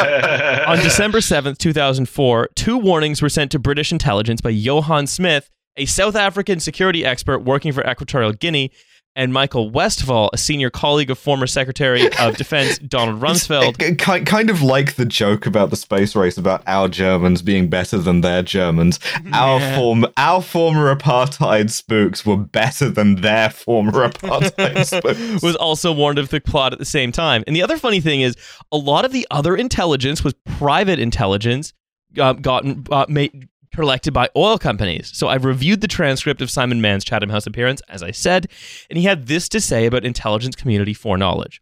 [0.67, 5.85] on December 7th, 2004, two warnings were sent to British intelligence by Johan Smith, a
[5.85, 8.71] South African security expert working for Equatorial Guinea,
[9.15, 13.79] and Michael Westfall, a senior colleague of former Secretary of Defense Donald Rumsfeld.
[13.81, 17.67] It- it kind of like the joke about the space race about our Germans being
[17.69, 18.99] better than their Germans.
[19.33, 19.75] Our Yeah.
[19.77, 25.43] form, our former apartheid spooks were better than their former apartheid spooks.
[25.43, 27.43] was also warned of the plot at the same time.
[27.47, 28.35] And the other funny thing is,
[28.71, 31.73] a lot of the other intelligence was private intelligence
[32.19, 35.11] uh, gotten uh, made, collected by oil companies.
[35.13, 38.47] So I've reviewed the transcript of Simon Mann's Chatham House appearance, as I said,
[38.89, 41.61] and he had this to say about intelligence community foreknowledge.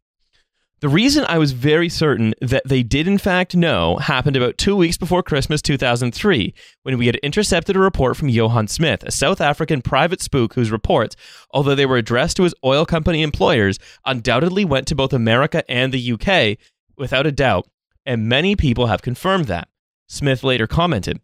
[0.82, 4.76] The reason I was very certain that they did in fact know happened about two
[4.76, 9.42] weeks before Christmas 2003, when we had intercepted a report from Johann Smith, a South
[9.42, 11.16] African private spook whose reports,
[11.52, 15.94] although they were addressed to his oil company employers, undoubtedly went to both America and
[15.94, 16.58] the UK,
[16.98, 17.68] without a doubt,
[18.04, 19.68] and many people have confirmed that.
[20.08, 21.20] Smith later commented,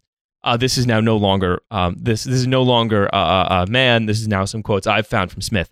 [0.48, 2.24] uh, "This is now no longer um, this.
[2.24, 4.06] This is no longer uh, uh, uh, man.
[4.06, 5.72] This is now some quotes I've found from Smith."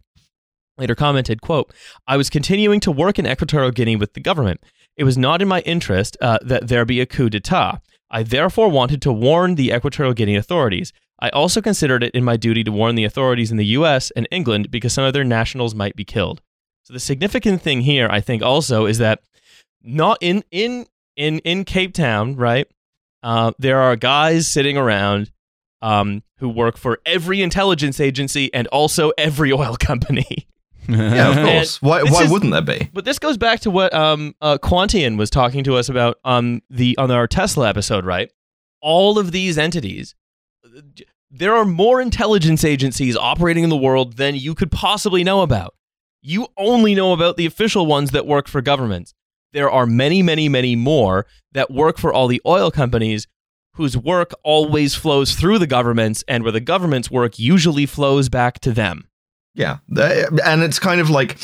[0.77, 1.73] later commented, quote,
[2.07, 4.61] I was continuing to work in Equatorial Guinea with the government.
[4.97, 7.79] It was not in my interest uh, that there be a coup d'etat.
[8.11, 10.93] I therefore wanted to warn the Equatorial Guinea authorities.
[11.19, 14.27] I also considered it in my duty to warn the authorities in the US and
[14.31, 16.41] England because some of their nationals might be killed.
[16.83, 19.21] So the significant thing here, I think, also is that
[19.81, 22.67] not in in in in Cape Town, right?
[23.25, 25.31] Uh, there are guys sitting around
[25.81, 30.47] um, who work for every intelligence agency and also every oil company.
[30.87, 31.81] Yeah, of And course.
[31.81, 32.03] Why?
[32.03, 32.89] Why is- wouldn't there be?
[32.93, 36.61] But this goes back to what um, uh, Quantian was talking to us about on
[36.69, 38.31] the on our Tesla episode, right?
[38.81, 40.13] All of these entities,
[41.31, 45.73] there are more intelligence agencies operating in the world than you could possibly know about.
[46.21, 49.13] You only know about the official ones that work for governments.
[49.55, 53.25] There are many, many, many more that work for all the oil companies
[53.73, 58.59] whose work always flows through the governments and where the government's work usually flows back
[58.59, 59.07] to them.
[59.53, 59.77] Yeah,
[60.45, 61.37] and it's kind of like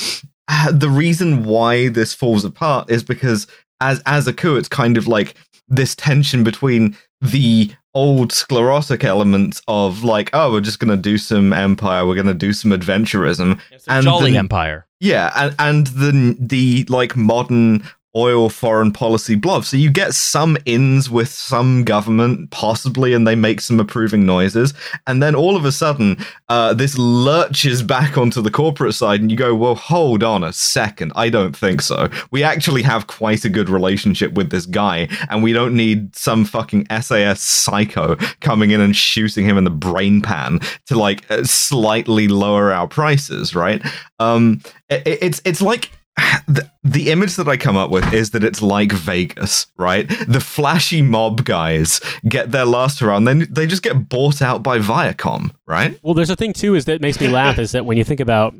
[0.50, 3.48] uh, the reason why this falls apart is because
[3.80, 5.36] as as a coup, it's kind of like
[5.70, 11.54] this tension between the old sclerotic elements of like, oh, we're just gonna do some
[11.54, 14.88] empire, we're gonna do some adventurism, a And jolly the- empire.
[15.00, 17.84] yeah, and and the the like modern
[18.16, 19.64] oil foreign policy blob.
[19.64, 24.74] So you get some ins with some government, possibly, and they make some approving noises,
[25.08, 26.18] and then all of a sudden,
[26.50, 30.54] uh, this lurches back onto the corporate side, and you go, "Well, hold on a
[30.54, 32.10] second, I don't think so.
[32.32, 36.46] We actually have quite a good relationship with this guy, and we don't need some
[36.46, 41.44] fucking SAS psycho coming in and shooting him in the brain pan to like uh,
[41.44, 43.82] slightly lower our prices, right?"
[44.20, 45.92] Um, it, it's it's like
[46.48, 50.08] the, the image that I come up with is that it's like Vegas, right?
[50.28, 54.80] The flashy mob guys get their last round, then they just get bought out by
[54.80, 56.00] Viacom, right?
[56.04, 58.20] Well, there's a thing too is that makes me laugh is that when you think
[58.20, 58.54] about,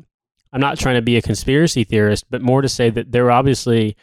[0.52, 3.32] I'm not trying to be a conspiracy theorist, but more to say that there were
[3.32, 3.96] obviously,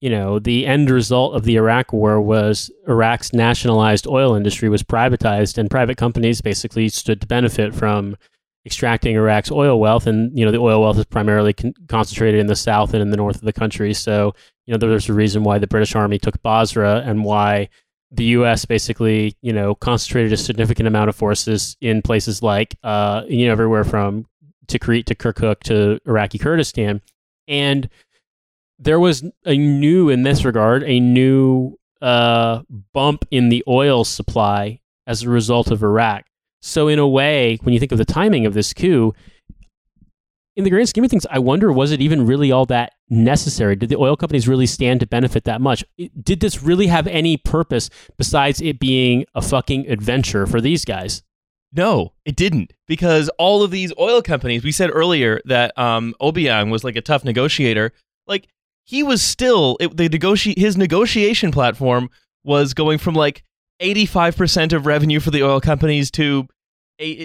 [0.00, 4.82] you know, the end result of the Iraq War was Iraq's nationalized oil industry was
[4.82, 8.16] privatized, and private companies basically stood to benefit from
[8.64, 12.46] extracting Iraq's oil wealth, and you know the oil wealth is primarily con- concentrated in
[12.46, 13.94] the south and in the north of the country.
[13.94, 14.34] So
[14.66, 17.68] you know there's a reason why the British Army took Basra and why
[18.10, 18.64] the U.S.
[18.64, 23.52] basically you know concentrated a significant amount of forces in places like uh, you know
[23.52, 24.26] everywhere from
[24.66, 27.00] Tikrit to Kirkuk to Iraqi Kurdistan,
[27.48, 27.88] and
[28.78, 34.80] there was a new in this regard a new uh, bump in the oil supply
[35.06, 36.24] as a result of Iraq.
[36.62, 39.12] So, in a way, when you think of the timing of this coup,
[40.54, 43.74] in the grand scheme of things, I wonder was it even really all that necessary?
[43.74, 45.84] Did the oil companies really stand to benefit that much?
[46.22, 51.22] Did this really have any purpose besides it being a fucking adventure for these guys?
[51.72, 52.72] No, it didn't.
[52.86, 57.00] Because all of these oil companies, we said earlier that um, Obiang was like a
[57.00, 57.92] tough negotiator.
[58.26, 58.46] Like
[58.84, 62.10] he was still it, the negotiate his negotiation platform
[62.44, 63.42] was going from like
[63.80, 66.46] eighty five percent of revenue for the oil companies to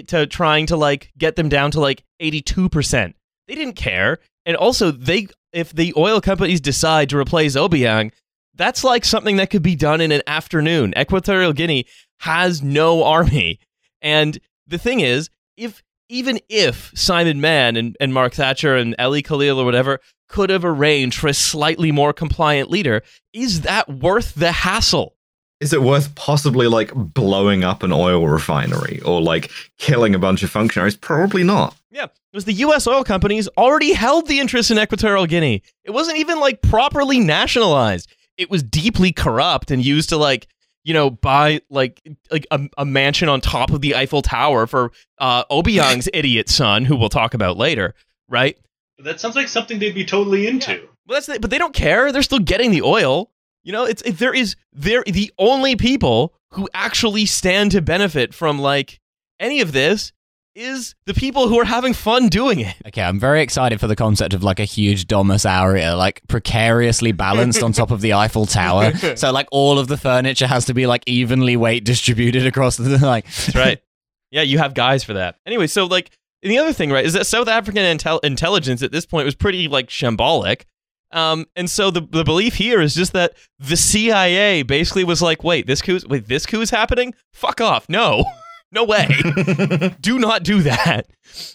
[0.06, 3.16] to trying to like get them down to like eighty two percent.
[3.46, 8.12] They didn't care, and also they if the oil companies decide to replace Obiang,
[8.54, 10.92] that's like something that could be done in an afternoon.
[10.98, 11.86] Equatorial Guinea
[12.20, 13.60] has no army.
[14.02, 19.20] And the thing is, if even if Simon Mann and, and Mark Thatcher and Ely
[19.20, 24.34] Calil or whatever could have arranged for a slightly more compliant leader, is that worth
[24.34, 25.16] the hassle?
[25.60, 30.42] Is it worth possibly like blowing up an oil refinery or like killing a bunch
[30.44, 30.96] of functionaries?
[30.96, 31.76] Probably not.
[31.90, 32.86] Yeah, because the U.S.
[32.86, 35.62] oil companies already held the interest in Equatorial Guinea.
[35.82, 38.08] It wasn't even like properly nationalized.
[38.36, 40.46] It was deeply corrupt and used to like
[40.84, 42.00] you know buy like
[42.30, 46.84] like a, a mansion on top of the Eiffel Tower for uh, Obiang's idiot son,
[46.84, 47.94] who we'll talk about later.
[48.28, 48.56] Right?
[48.98, 50.88] That sounds like something they'd be totally into.
[51.06, 52.12] Well, that's the, but they don't care.
[52.12, 53.30] They're still getting the oil.
[53.68, 58.32] You know, it's if there is they're the only people who actually stand to benefit
[58.32, 58.98] from like
[59.38, 60.10] any of this
[60.54, 62.74] is the people who are having fun doing it.
[62.86, 67.12] Okay, I'm very excited for the concept of like a huge domus aurea, like precariously
[67.12, 68.92] balanced on top of the Eiffel Tower.
[69.16, 72.96] So like all of the furniture has to be like evenly weight distributed across the
[73.06, 73.26] like.
[73.26, 73.82] That's right.
[74.30, 75.36] yeah, you have guys for that.
[75.44, 76.10] Anyway, so like
[76.42, 79.68] the other thing, right, is that South African intel- intelligence at this point was pretty
[79.68, 80.62] like shambolic.
[81.10, 85.42] Um, and so the the belief here is just that the CIA basically was like,
[85.42, 87.14] wait, this coup, wait, this coup is happening?
[87.32, 87.88] Fuck off!
[87.88, 88.24] No,
[88.72, 89.08] no way.
[90.00, 91.06] do not do that.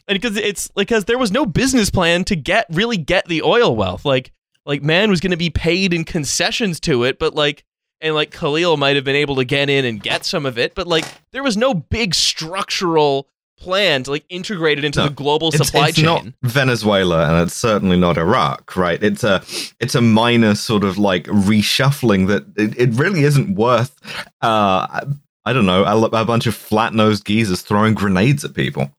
[0.08, 3.76] And because it's because there was no business plan to get really get the oil
[3.76, 4.06] wealth.
[4.06, 4.32] Like
[4.66, 7.64] like Mann was going to be paid in concessions to it, but like
[8.02, 10.76] and like Calil might have been able to get in and get some of it,
[10.76, 13.30] but like there was no big structural
[13.64, 16.06] plan to like integrate it into No, the global It's, supply it's chain.
[16.06, 19.02] not Venezuela, and it's certainly not Iraq, right?
[19.02, 19.42] It's a
[19.80, 23.94] it's a minor sort of like reshuffling that it, it really isn't worth
[24.42, 25.06] uh,
[25.46, 28.92] I don't know, a, a bunch of flat nosed geezers throwing grenades at people.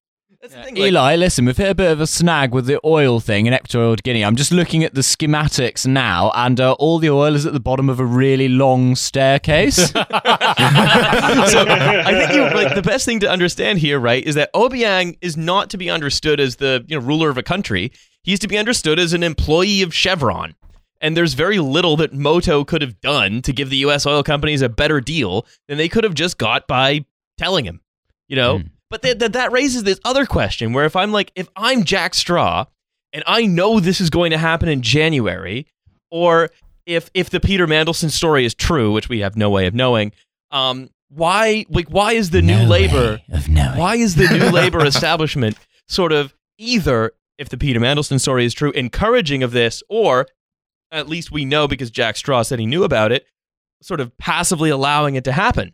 [0.51, 3.19] That's thing, like- Ely, listen, we've hit a bit of a snag with the oil
[3.19, 4.23] thing in Equatorial Guinea.
[4.23, 7.61] I'm just looking at the schematics now, and uh, all the oil is at the
[7.61, 9.77] bottom of a really long staircase.
[9.93, 15.17] so I think you, like the best thing to understand here, right, is that Obiang
[15.23, 17.91] is not to be understood as the you know ruler of a country.
[18.23, 20.57] He's to be understood as an employee of Chevron.
[21.01, 24.07] And there's very little that Moto could have done to give the U.S.
[24.07, 27.07] oil companies a better deal than they could have just got by
[27.39, 27.81] telling him,
[28.29, 28.59] you know.
[28.59, 28.67] Hmm.
[28.91, 32.15] But th- th- that raises this other question where if I'm like, if I'm Jack
[32.15, 32.67] Straw
[33.13, 35.67] and I know this is going to happen in January,
[36.11, 36.51] or
[36.87, 40.13] if if the Peter Mandelson story is true, which we have no way of knowing,
[40.51, 45.57] um, why like why is the new labor of why is the new labor establishment
[45.87, 50.27] sort of either if the Peter Mandelson story is true encouraging of this or
[50.91, 53.27] at least we know because Jack Straw said he knew about it
[53.83, 55.73] sort of passively allowing it to happen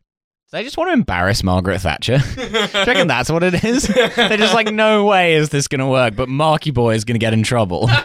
[0.53, 2.19] They just want to embarrass Margaret Thatcher.
[2.35, 2.51] Do you
[2.85, 3.85] reckon that's what it is?
[3.85, 7.15] They're just like, no way is this going to work, but Marky Boy is going
[7.15, 7.87] to get in trouble.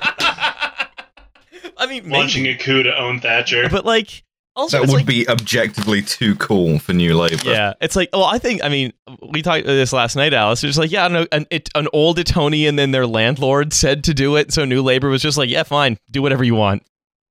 [1.78, 3.68] I mean maybe, Launching a coup to own Thatcher.
[3.70, 4.24] but like
[4.56, 7.50] also That would like, be objectively too cool for New Labour.
[7.50, 8.94] Yeah, it's like, well, I think, I mean,
[9.30, 10.64] we talked about this last night, Alice.
[10.64, 14.38] It's like, yeah, no, an, it, an old Etonian, then their landlord said to do
[14.38, 14.54] it.
[14.54, 16.84] So New Labor was just like, yeah, fine, do whatever you want.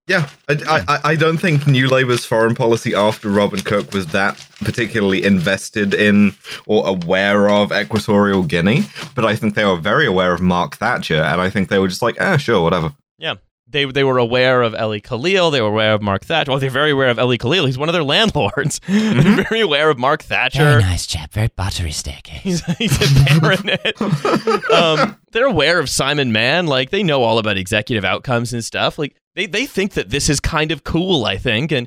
[0.06, 4.36] Yeah, I, I, I don't think New Labour's foreign policy after Robin Cook was that
[4.62, 6.34] particularly invested in
[6.66, 8.82] or aware of Equatorial Guinea,
[9.14, 11.88] but I think they were very aware of Mark Thatcher, and I think they were
[11.88, 12.92] just like, ah, sure, whatever.
[13.16, 13.36] Yeah,
[13.74, 15.50] they, they were aware of Ely Calil.
[15.50, 16.50] They were aware of Mark Thatcher.
[16.50, 17.66] Well, they're very aware of Ely Calil.
[17.66, 18.80] He's one of their landlords.
[18.86, 20.58] they're very aware of Mark Thatcher.
[20.58, 22.42] Very nice chap, very buttery staircase.
[22.42, 24.00] He's, he's a baronet.
[24.72, 26.66] um, they're aware of Simon Mann.
[26.66, 28.98] Like they know all about executive outcomes and stuff.
[28.98, 31.26] Like they, they think that this is kind of cool.
[31.26, 31.86] I think, and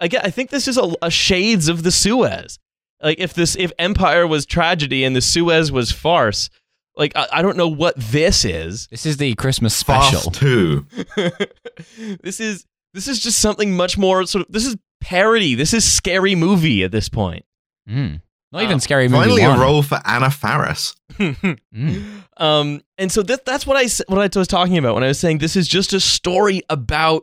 [0.00, 2.58] again, I think this is a, a shades of the Suez.
[3.00, 6.50] Like if this if Empire was tragedy and the Suez was farce.
[6.96, 8.88] Like I, I don't know what this is.
[8.88, 10.30] This is the Christmas special.
[10.30, 10.86] Fast two.
[12.22, 14.52] this is this is just something much more sort of.
[14.52, 15.54] This is parody.
[15.54, 17.44] This is scary movie at this point.
[17.86, 18.22] Mm.
[18.52, 19.58] Not even scary movie Finally, one.
[19.58, 20.94] a role for Anna Faris.
[21.18, 21.58] Mm.
[22.38, 25.06] Um, and so that, that's what I s- what I was talking about when I
[25.08, 27.22] was saying this is just a story about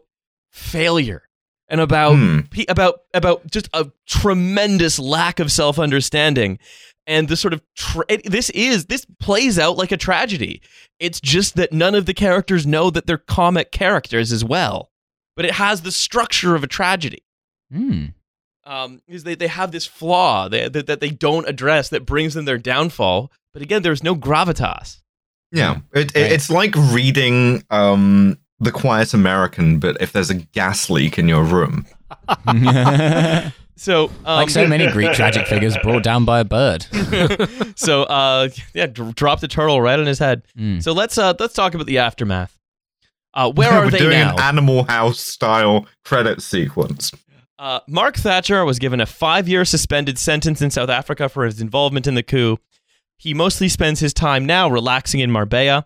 [0.52, 1.22] failure
[1.68, 2.18] and about
[2.50, 6.58] pe- about about just a tremendous lack of self understanding
[7.06, 10.62] and the sort of tra- it, this is this plays out like a tragedy.
[11.00, 14.90] It's just that none of the characters know that they're comic characters as well,
[15.36, 17.24] but it has the structure of a tragedy
[17.72, 18.14] Mm.
[18.66, 22.34] Um, is they, they have this flaw that, that, that they don't address that brings
[22.34, 23.32] them their downfall.
[23.54, 25.02] But again, there's no gravitas.
[25.52, 26.32] Yeah, it, it, Right.
[26.32, 31.44] it's like reading um, The Quiet American, but if there's a gas leak in your
[31.44, 31.86] room.
[33.76, 36.86] So, um, like so many Greek tragic figures brought down by a bird.
[37.76, 40.44] so uh, yeah, d- drop the turtle right on his head.
[40.58, 40.82] Mm.
[40.82, 42.58] So let's uh, let's talk about the aftermath.
[43.34, 44.36] Uh, where We're are they doing now?
[44.36, 47.12] an Animal House style credit sequence.
[47.60, 52.08] Uh, Mark Thatcher was given a five-year suspended sentence in South Africa for his involvement
[52.08, 52.58] in the coup.
[53.18, 55.86] He mostly spends his time now relaxing in Marbella.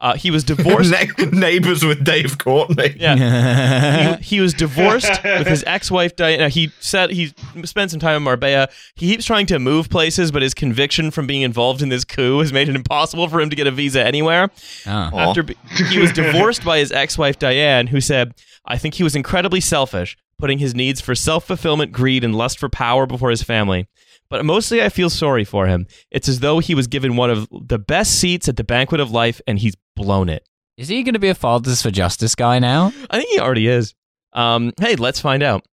[0.00, 0.90] Uh, he was divorced.
[1.18, 2.94] Ne- neighbors with Dave Courtney.
[2.98, 4.16] Yeah.
[4.16, 6.48] he, he was divorced with his ex-wife Diana.
[6.48, 8.68] He said he spent some time in Marbella.
[8.96, 12.40] He keeps trying to move places, but his conviction from being involved in this coup
[12.40, 14.50] has made it impossible for him to get a visa anywhere.
[14.86, 14.90] Oh.
[14.90, 15.56] After be-
[15.88, 18.34] he was divorced by his ex-wife Diane, who said,
[18.66, 22.68] "I think he was incredibly selfish, putting his needs for self-fulfillment, greed, and lust for
[22.68, 23.88] power before his family."
[24.28, 25.86] But mostly, I feel sorry for him.
[26.10, 29.10] It's as though he was given one of the best seats at the banquet of
[29.10, 30.46] life, and he's blown it.
[30.76, 32.92] Is he going to be a Fathers for Justice guy now?
[33.10, 33.94] I think he already is.
[34.32, 35.64] Um, hey, let's find out.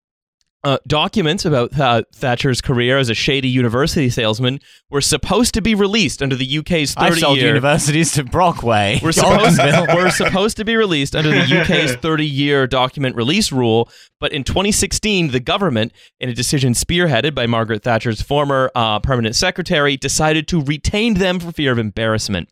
[0.63, 4.59] Uh, documents about uh, Thatcher's career as a shady university salesman
[4.91, 7.47] were supposed to be released under the UK's 30 I 30 sold year.
[7.47, 8.99] universities to Brockway.
[9.03, 9.95] We're supposed, Goldenville.
[9.95, 13.89] we're supposed to be released under the UK's 30 year document release rule,
[14.19, 19.35] but in 2016, the government, in a decision spearheaded by Margaret Thatcher's former uh, permanent
[19.35, 22.49] secretary, decided to retain them for fear of embarrassment.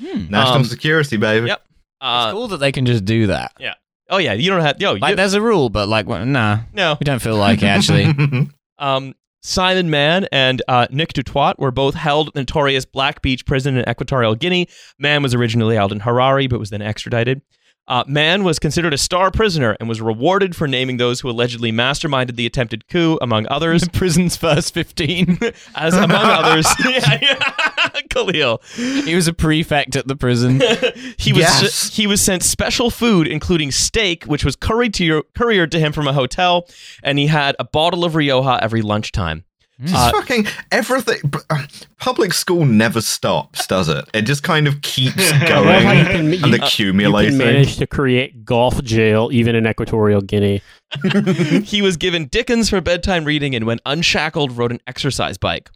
[0.00, 1.48] National Um, security, baby.
[1.48, 1.62] Yep.
[2.00, 3.50] Uh, it's cool that they can just do that.
[4.08, 4.80] Oh, yeah, you don't have.
[4.80, 6.96] Yo, Like, you, there's a rule, but like, well, nah, no.
[7.00, 8.12] we don't feel like it, actually.
[8.80, 13.76] Um, Simon Mann and uh, Nick Dutoit were both held at notorious Black Beach prison
[13.76, 14.68] in Equatorial Guinea.
[14.98, 17.42] Mann was originally held in Harare, but was then extradited.
[17.88, 21.72] Uh, Mann was considered a star prisoner and was rewarded for naming those who allegedly
[21.72, 23.82] masterminded the attempted coup, among others.
[23.82, 25.38] the prison's first 15.
[25.74, 27.52] As among others, yeah, yeah.
[28.10, 28.58] Calil.
[29.04, 30.60] he was a prefect at the prison.
[31.18, 31.94] He was Yes.
[31.96, 36.06] he was sent special food, including steak, which was couriered to, couriered to him from
[36.06, 36.66] a hotel,
[37.02, 39.44] and he had a bottle of Rioja every lunchtime.
[39.80, 41.20] Just Uh, fucking everything.
[41.50, 41.64] uh,
[42.00, 44.04] Public school never stops, does it?
[44.12, 47.30] It just kind of keeps I love how going you can, you, and you accumulating.
[47.30, 50.62] can manage to create golf jail even in Equatorial Guinea.
[51.64, 55.70] he was given Dickens for bedtime reading and, when unshackled, rode an exercise bike.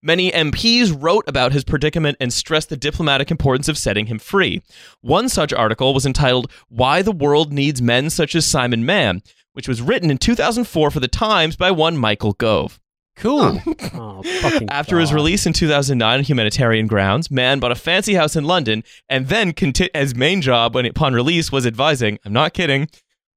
[0.00, 4.62] Many MPs wrote about his predicament and stressed the diplomatic importance of setting him free.
[5.00, 9.22] One such article was entitled Why the World Needs Men Such as Simon Mann,
[9.54, 12.78] which was written in 2004 for The Times by one Michael Gove.
[13.18, 13.60] Cool.
[13.94, 18.36] Oh, fucking After his release in 2009 on humanitarian grounds, Mann bought a fancy house
[18.36, 22.54] in London and then conti- his main job when upon release was advising, I'm not
[22.54, 22.88] kidding,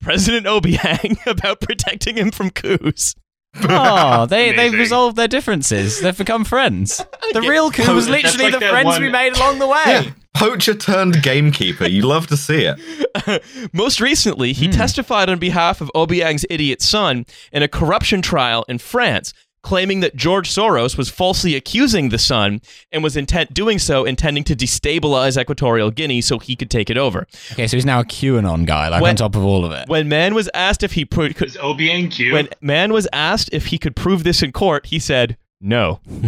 [0.01, 3.15] President Obiang about protecting him from coups.
[3.63, 5.99] Oh, they they've resolved their differences.
[5.99, 7.03] They've become friends.
[7.33, 9.81] The real coup was literally like the friends one- we made along the way.
[9.85, 11.85] Yeah, poacher turned gamekeeper.
[11.87, 13.43] You love to see it.
[13.73, 14.71] Most recently, he Hmm.
[14.73, 19.33] testified on behalf of Obiang's idiot son in a corruption trial in France,
[19.63, 24.43] claiming that George Soros was falsely accusing the son and was intent doing so intending
[24.45, 27.27] to destabilize Equatorial Guinea so he could take it over.
[27.51, 29.87] Okay, so he's now a QAnon guy, like When- on top of all of it.
[29.87, 32.33] When Mann was asked if he pro- could Is Obiang cute?
[32.33, 35.99] when Mann was asked if he could prove this in court, he said no.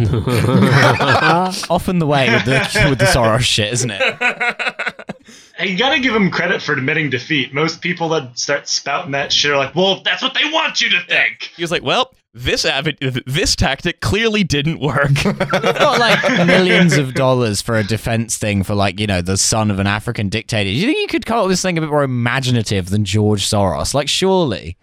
[1.68, 4.60] Often the way with the with the Soros shit, isn't it?
[5.56, 7.54] Hey, you gotta give him credit for admitting defeat.
[7.54, 10.90] Most people that start spouting that shit are like, well, that's what they want you
[10.90, 11.50] to think.
[11.56, 17.14] He was like, "Well, this avid- this tactic clearly didn't work." Got like millions of
[17.14, 20.68] dollars for a defense thing for like you know the son of an African dictator.
[20.68, 23.48] Do you think you could come up with something a bit more imaginative than George
[23.48, 23.94] Soros?
[23.94, 24.76] Like surely.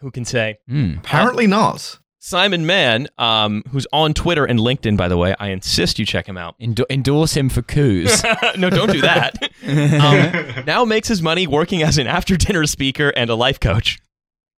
[0.00, 0.58] Who can say?
[0.68, 0.98] Hmm.
[0.98, 1.98] Apparently not.
[2.18, 6.26] Simon Mann, um, who's on Twitter and LinkedIn, by the way, I insist you check
[6.26, 6.54] him out.
[6.58, 8.22] Endo- endorse him for coups.
[8.56, 9.42] no, don't do that.
[10.56, 14.00] um, now makes his money working as an after dinner speaker and a life coach.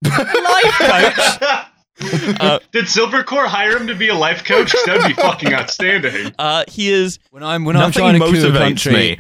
[0.04, 1.66] Life coach.
[2.02, 4.72] Uh, Did Silvercorp hire him to be a life coach?
[4.74, 6.34] 'Cause That'd be fucking outstanding.
[6.40, 9.20] Uh, he is When I'm when I'm trying to coup a country,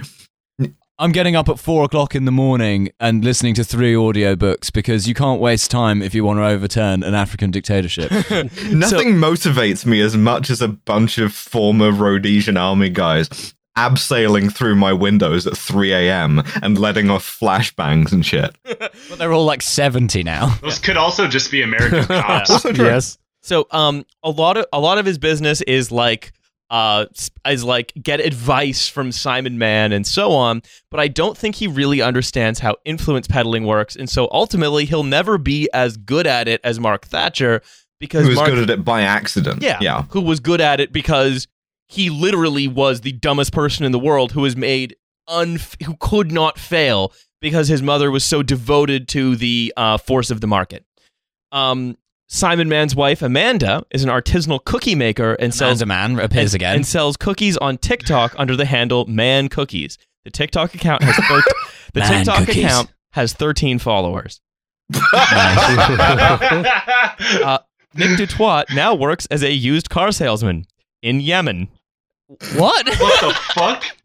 [0.59, 0.73] me.
[0.97, 5.07] I'm getting up at four o'clock in the morning and listening to three audiobooks because
[5.09, 8.11] you can't waste time if you want to overturn an African dictatorship.
[8.71, 14.75] Nothing motivates me as much as a bunch of former Rhodesian army guys abseiling through
[14.75, 16.41] my windows at 3 a.m.
[16.61, 18.55] and letting off flashbangs and shit.
[18.63, 20.55] but they're all like 70 now.
[20.61, 22.63] Those could also just be American cops.
[22.77, 23.17] Yes.
[23.41, 26.31] so um a lot of a lot of his business is like
[26.69, 27.05] uh
[27.47, 31.67] is like get advice from Simon Mann and so on, but I don't think he
[31.67, 36.47] really understands how influence peddling works, and so ultimately he'll never be as good at
[36.47, 37.61] it as Mark Thatcher
[37.99, 39.61] because Who was Mark good at it by accident.
[39.61, 39.77] Yeah.
[39.81, 40.03] Yeah.
[40.09, 41.47] who was good at it because
[41.87, 44.95] he literally was the dumbest person in the world who was made
[45.29, 50.31] unf- who could not fail because his mother was so devoted to the uh, force
[50.31, 50.85] of the market.
[51.51, 56.53] Um, Simon Mann's wife Amanda is an artisanal cookie maker and sells a man appears
[56.53, 56.75] and, again.
[56.77, 59.97] and sells cookies on TikTok under the handle Man Cookies.
[60.23, 61.43] The TikTok account has thir-
[61.93, 62.63] the Man TikTok Cookies.
[62.65, 64.41] account has 13 followers.
[67.43, 67.59] Uh,
[67.93, 70.65] Nick Dutoit now works as a used car salesman
[71.01, 71.69] in Yemen.
[72.27, 72.87] What?
[72.87, 73.85] what the fuck?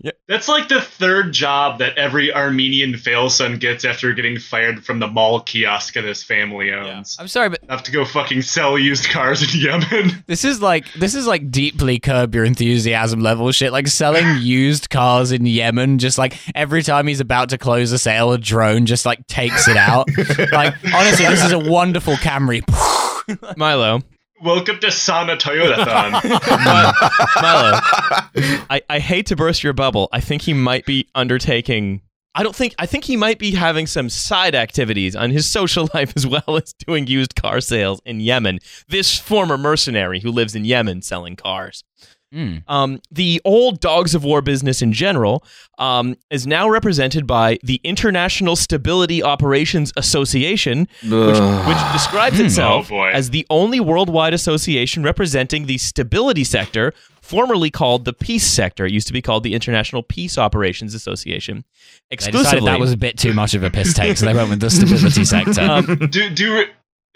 [0.00, 0.12] Yeah.
[0.28, 5.00] That's like the third job that every Armenian fail son gets after getting fired from
[5.00, 7.16] the mall kiosk that his family owns.
[7.18, 10.22] I'm sorry, but I Have to go fucking sell used cars in Yemen.
[10.28, 13.72] this is like this is like deeply curb your enthusiasm level shit.
[13.72, 17.98] Like selling used cars in Yemen, just like every time he's about to close a
[17.98, 20.08] sale, a drone just like takes it out.
[20.52, 22.62] like honestly, this is a wonderful Camry.
[23.56, 24.02] Milo,
[24.40, 26.12] Welcome to Sana Toyotathon.
[27.42, 27.72] Milo,
[28.70, 30.08] I, I hate to burst your bubble.
[30.12, 32.02] I think he might be undertaking.
[32.36, 32.74] I don't think.
[32.78, 36.56] I think he might be having some side activities on his social life as well
[36.56, 38.60] as doing used car sales in Yemen.
[38.86, 41.82] This former mercenary who lives in Yemen selling cars.
[42.32, 42.56] Hmm.
[42.68, 45.42] Um, the old dogs of war business in general
[45.78, 53.02] um, is now represented by the International Stability Operations Association, which, which describes itself Oh,
[53.04, 58.84] as the only worldwide association representing the stability sector, formerly called the peace sector.
[58.84, 61.64] It used to be called the International Peace Operations Association.
[62.10, 64.34] They Exclusively, decided that was a bit too much of a piss take, so they
[64.34, 65.60] went with the stability sector.
[65.62, 66.70] um, do do re-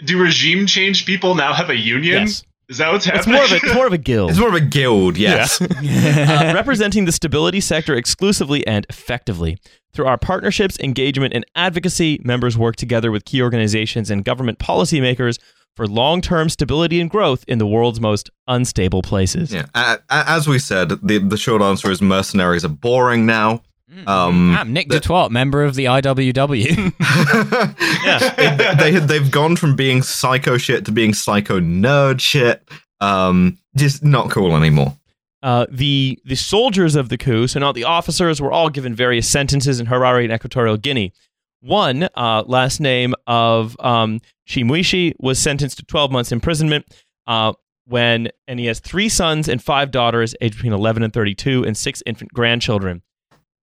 [0.07, 2.23] do regime change people now have a union?
[2.23, 2.45] yes.
[2.69, 3.35] Is that what's It's happening?
[3.35, 4.31] more of a it's more of a guild.
[4.31, 5.61] It's more of a guild, yes.
[5.61, 9.59] uh, representing the stability sector exclusively and effectively.
[9.93, 15.39] Through our partnerships, engagement, and advocacy, members work together with key organizations and government policymakers
[15.77, 19.53] for long term stability and growth in the world's most unstable places.
[19.53, 19.67] Yeah.
[19.75, 23.63] A- a- as we said, the, the short answer is mercenaries are boring now.
[24.07, 26.93] Um, I'm Nick Dutoit, member of the IWW.
[28.05, 28.75] Yeah.
[28.75, 32.69] they they've gone from being psycho shit to being psycho nerd shit.
[33.01, 34.97] Um, just not cool anymore.
[35.43, 39.29] Uh, the the soldiers of the coup, so not the officers, were all given various
[39.29, 41.13] sentences in Harare and Equatorial Guinea.
[41.61, 46.87] One, uh, last name of um, Chimwishi, was sentenced to 12 months imprisonment.
[47.27, 47.53] Uh,
[47.87, 51.77] when and he has three sons and five daughters, aged between 11 and 32, and
[51.77, 53.03] six infant grandchildren.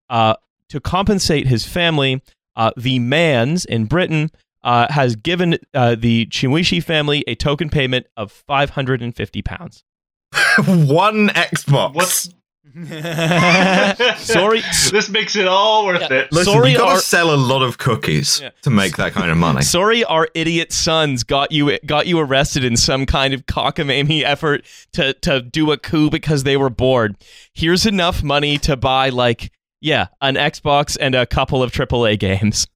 [0.09, 0.35] Uh,
[0.69, 2.21] to compensate his family,
[2.55, 4.29] uh, the Manns in Britain
[4.63, 9.83] uh, has given uh, the Chimwishi family a token payment of 550 pounds.
[10.65, 11.93] One Xbox.
[11.95, 12.29] What's
[14.19, 16.17] Sorry, this makes it all worth Yeah.
[16.19, 16.31] it.
[16.31, 18.49] Listen, Sorry, you gotta our- sell a lot of cookies Yeah.
[18.61, 19.61] to make that kind of money.
[19.61, 24.65] Sorry, our idiot sons got you got you arrested in some kind of cockamamie effort
[24.93, 27.15] to to do a coup because they were bored.
[27.53, 29.51] Here's enough money to buy like
[29.81, 32.67] yeah, an Xbox and a couple of AAA games.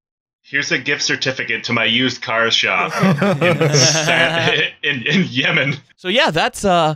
[0.41, 2.91] Here's a gift certificate to my used car shop
[3.41, 4.63] in,
[5.01, 5.75] in, in Yemen.
[5.95, 6.95] So yeah, that's uh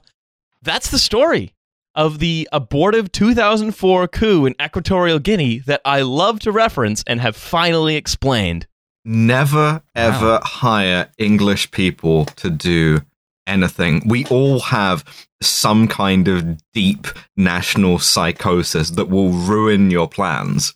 [0.62, 1.54] that's the story
[1.96, 7.36] of the abortive 2004 coup in Equatorial Guinea that I love to reference and have
[7.36, 8.68] finally explained.
[9.06, 13.00] Never ever hire English people to do
[13.48, 14.04] anything.
[14.06, 20.74] We all have some kind of deep national psychosis that will ruin your plans.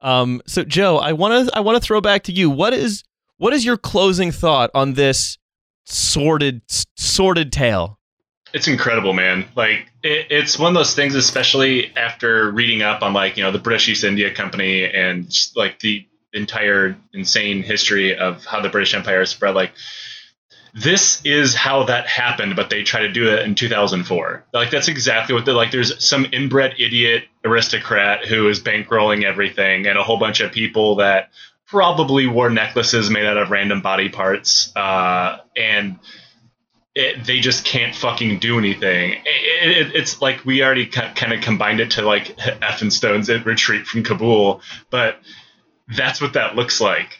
[0.00, 2.50] Um, so Joe, I want to I want to throw back to you.
[2.50, 3.04] What is
[3.38, 5.38] what is your closing thought on this
[5.86, 6.62] sordid
[6.96, 7.98] sordid tale?
[8.54, 9.46] It's incredible, man.
[9.56, 13.52] Like it, it's one of those things, especially after reading up on like you know
[13.52, 18.68] the British East India Company and just, like the entire insane history of how the
[18.68, 19.54] British Empire spread.
[19.54, 19.72] Like
[20.74, 24.44] this is how that happened, but they tried to do it in 2004.
[24.52, 25.70] Like that's exactly what they're like.
[25.70, 30.96] There's some inbred idiot aristocrat who is bankrolling everything, and a whole bunch of people
[30.96, 31.30] that
[31.66, 35.98] probably wore necklaces made out of random body parts, uh, and
[36.94, 39.12] it, they just can't fucking do anything.
[39.12, 42.36] It, it, it's like we already kind of combined it to like
[42.90, 45.18] Stone's retreat from Kabul, but
[45.88, 47.18] that's what that looks like.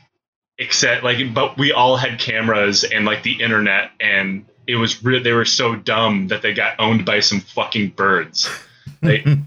[0.59, 5.23] Except like, but we all had cameras and like the internet, and it was re-
[5.23, 8.51] they were so dumb that they got owned by some fucking birds.
[9.01, 9.39] They, it,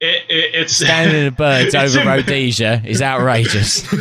[0.00, 3.86] it, it, it's Standing in birds over am- Rhodesia is outrageous.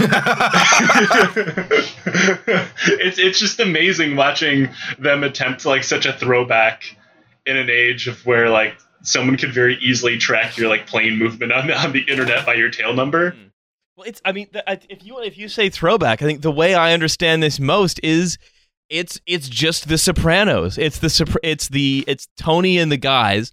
[2.88, 4.70] it's it's just amazing watching
[5.00, 6.98] them attempt like such a throwback
[7.46, 11.52] in an age of where like someone could very easily track your like plane movement
[11.52, 13.32] on on the internet by your tail number.
[13.32, 13.40] Hmm.
[13.96, 16.94] Well, it's I mean, if you if you say throwback, I think the way I
[16.94, 18.38] understand this most is
[18.90, 20.78] it's it's just the Sopranos.
[20.78, 23.52] It's the it's the it's Tony and the guys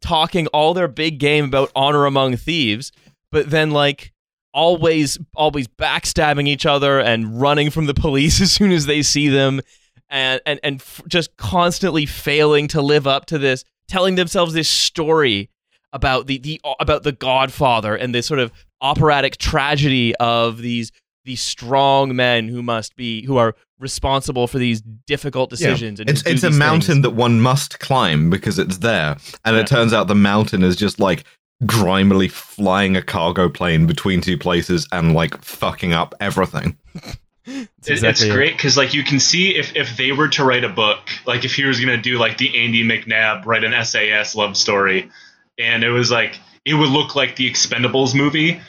[0.00, 2.92] talking all their big game about honor among thieves,
[3.32, 4.12] but then like
[4.52, 9.28] always always backstabbing each other and running from the police as soon as they see
[9.28, 9.60] them
[10.08, 14.68] and and and f- just constantly failing to live up to this telling themselves this
[14.68, 15.50] story
[15.92, 20.92] about the the about the godfather and this sort of operatic tragedy of these
[21.24, 26.22] these strong men who must be who are responsible for these difficult decisions and It's
[26.26, 27.02] it's a mountain things.
[27.02, 29.62] that one must climb because it's there, and Yeah.
[29.62, 31.24] it turns out the mountain is just like
[31.66, 36.76] grimily flying a cargo plane between two places and like fucking up everything.
[37.50, 40.64] It- exactly it's great because like you can see if if they were to write
[40.64, 44.34] a book, like if he was gonna do like the Andy McNab write an SAS
[44.34, 45.08] love story,
[45.58, 46.38] and it was like
[46.68, 48.60] it would look like the Expendables movie.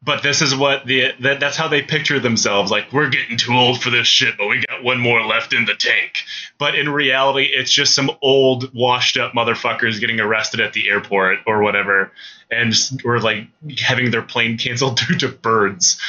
[0.00, 2.70] But this is what the that, that's how they picture themselves.
[2.70, 5.64] Like we're getting too old for this shit, but we got one more left in
[5.64, 6.12] the tank.
[6.56, 11.38] But in reality, it's just some old, washed up motherfuckers getting arrested at the airport
[11.48, 12.12] or whatever,
[12.48, 16.00] and just, or like having their plane canceled due to birds.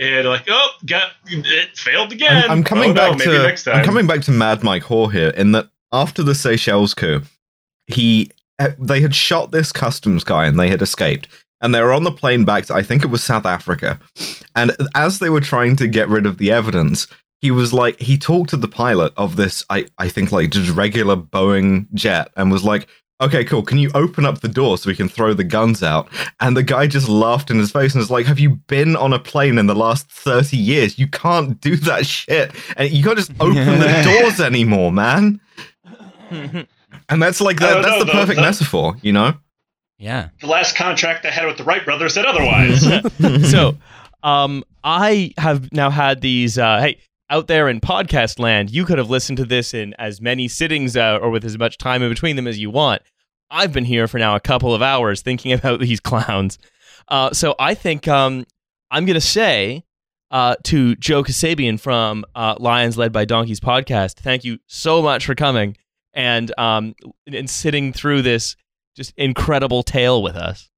[0.00, 2.42] And like, oh, got it failed again.
[2.44, 3.76] I'm, I'm coming Oh, no, back maybe to next time.
[3.76, 7.22] I'm coming back to Mad Mike Hoare here in that after the Seychelles coup,
[7.86, 11.28] he Uh, they had shot this customs guy and they had escaped.
[11.60, 13.98] And they were on the plane back to I think it was South Africa.
[14.54, 17.08] And as they were trying to get rid of the evidence,
[17.40, 20.74] he was like he talked to the pilot of this I, I think like just
[20.74, 22.88] regular Boeing jet and was like,
[23.20, 23.62] Okay, cool.
[23.64, 26.08] Can you open up the door so we can throw the guns out?
[26.38, 29.12] And the guy just laughed in his face and was like, Have you been on
[29.12, 30.98] a plane in the last 30 years?
[31.00, 32.52] You can't do that shit.
[32.76, 35.40] And you can't just open the doors anymore, man.
[37.08, 38.12] And that's like I that's know, the though.
[38.12, 39.34] perfect That- metaphor, you know?
[39.98, 40.28] Yeah.
[40.40, 42.82] the last contract I had with the Wright brothers said otherwise.
[43.50, 43.76] so
[44.24, 46.98] um i have now had these uh hey
[47.30, 50.96] out there in podcast land you could have listened to this in as many sittings
[50.96, 53.00] uh, or with as much time in between them as you want
[53.50, 56.58] i've been here for now a couple of hours thinking about these clowns
[57.08, 58.44] Uh, so I think um,
[58.90, 59.82] I'm going to say
[60.30, 65.24] uh, to Joe Kassabian from uh, Lions Led by Donkeys podcast, thank you so much
[65.24, 65.76] for coming
[66.14, 66.94] and um,
[67.26, 68.56] and sitting through this
[68.96, 70.68] just incredible tale with us.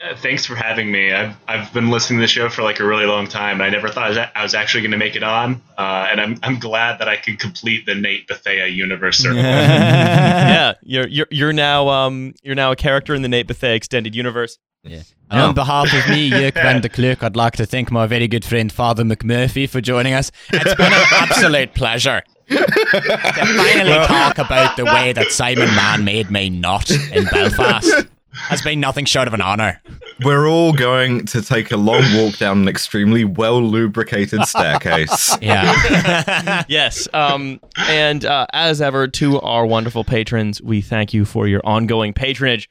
[0.00, 1.12] Uh, thanks for having me.
[1.12, 3.68] I've, I've been listening to the show for like a really long time, and I
[3.68, 5.60] never thought I was, a- I was actually going to make it on.
[5.76, 11.08] Uh, and I'm, I'm glad that I could complete the Nate Bethea universe yeah, you're
[11.08, 14.58] you're you're now um you're now a character in the Nate Bethea extended universe.
[14.84, 18.28] And on behalf of me, Jörg van der Klook, I'd like to thank my very
[18.28, 20.30] good friend Father McMurphy for joining us.
[20.50, 26.30] It's been an absolute pleasure to finally talk about the way that Simon Mann made
[26.30, 28.06] me not in Belfast.
[28.32, 29.80] Has been nothing short of an honour.
[30.24, 35.36] We're all going to take a long walk down an extremely well lubricated staircase.
[35.42, 36.64] Yeah.
[36.68, 37.08] yes.
[37.12, 42.12] Um, and uh, as ever, to our wonderful patrons, we thank you for your ongoing
[42.12, 42.68] patronage.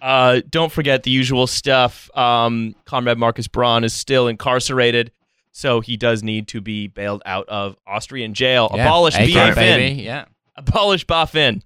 [0.00, 2.10] Uh, don't forget the usual stuff.
[2.16, 5.10] Um, Comrade Marcus Braun is still incarcerated,
[5.58, 8.70] so he does need to be bailed out of Austrian jail.
[8.72, 8.86] Yeah.
[8.86, 10.00] Abolish AK, baby.
[10.00, 10.26] Yeah.
[10.54, 11.62] Abolish BFN.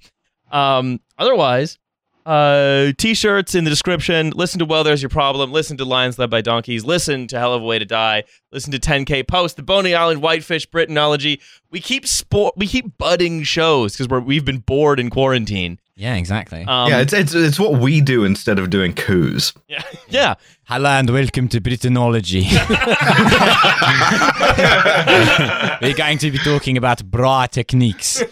[0.50, 1.78] Um, otherwise,
[2.24, 4.30] uh, t-shirts in the description.
[4.30, 5.52] Listen to Well, There's Your Problem.
[5.52, 6.86] Listen to Lions Led by Donkeys.
[6.86, 8.24] Listen to Hell of a Way to Die.
[8.50, 11.38] Listen to 10K Post, the Boney Island Whitefish Britanology.
[11.70, 12.54] We keep sport.
[12.56, 15.78] We keep budding shows because we're we've been bored in quarantine.
[15.94, 16.64] Yeah, exactly.
[16.66, 19.52] Um, yeah, it's, it's it's what we do instead of doing coups.
[19.68, 20.34] yeah, yeah.
[20.64, 22.44] Hello and welcome to Britanology.
[25.82, 28.22] We're going to be talking about bra techniques.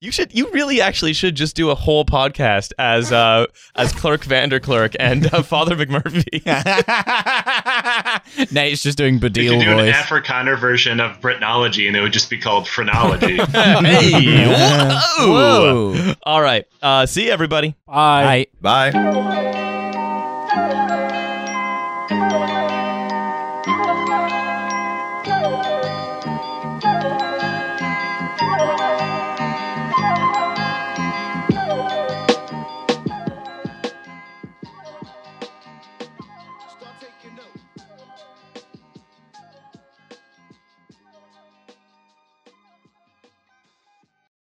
[0.00, 0.32] You should.
[0.32, 5.32] You really actually should just do a whole podcast as uh as Clerk Vanderclerk and
[5.34, 6.44] uh, Father McMurphy.
[8.52, 9.92] Nate's just doing We could Badil do an.
[9.92, 13.36] Afrikaner version of Britanology, and it would just be called Phrenology.
[13.50, 15.26] hey, whoa.
[15.26, 16.14] Whoa.
[16.22, 16.64] All right.
[16.80, 17.74] Uh, see you, everybody.
[17.86, 18.46] Bye.
[18.60, 18.92] Bye.
[18.92, 19.64] Bye.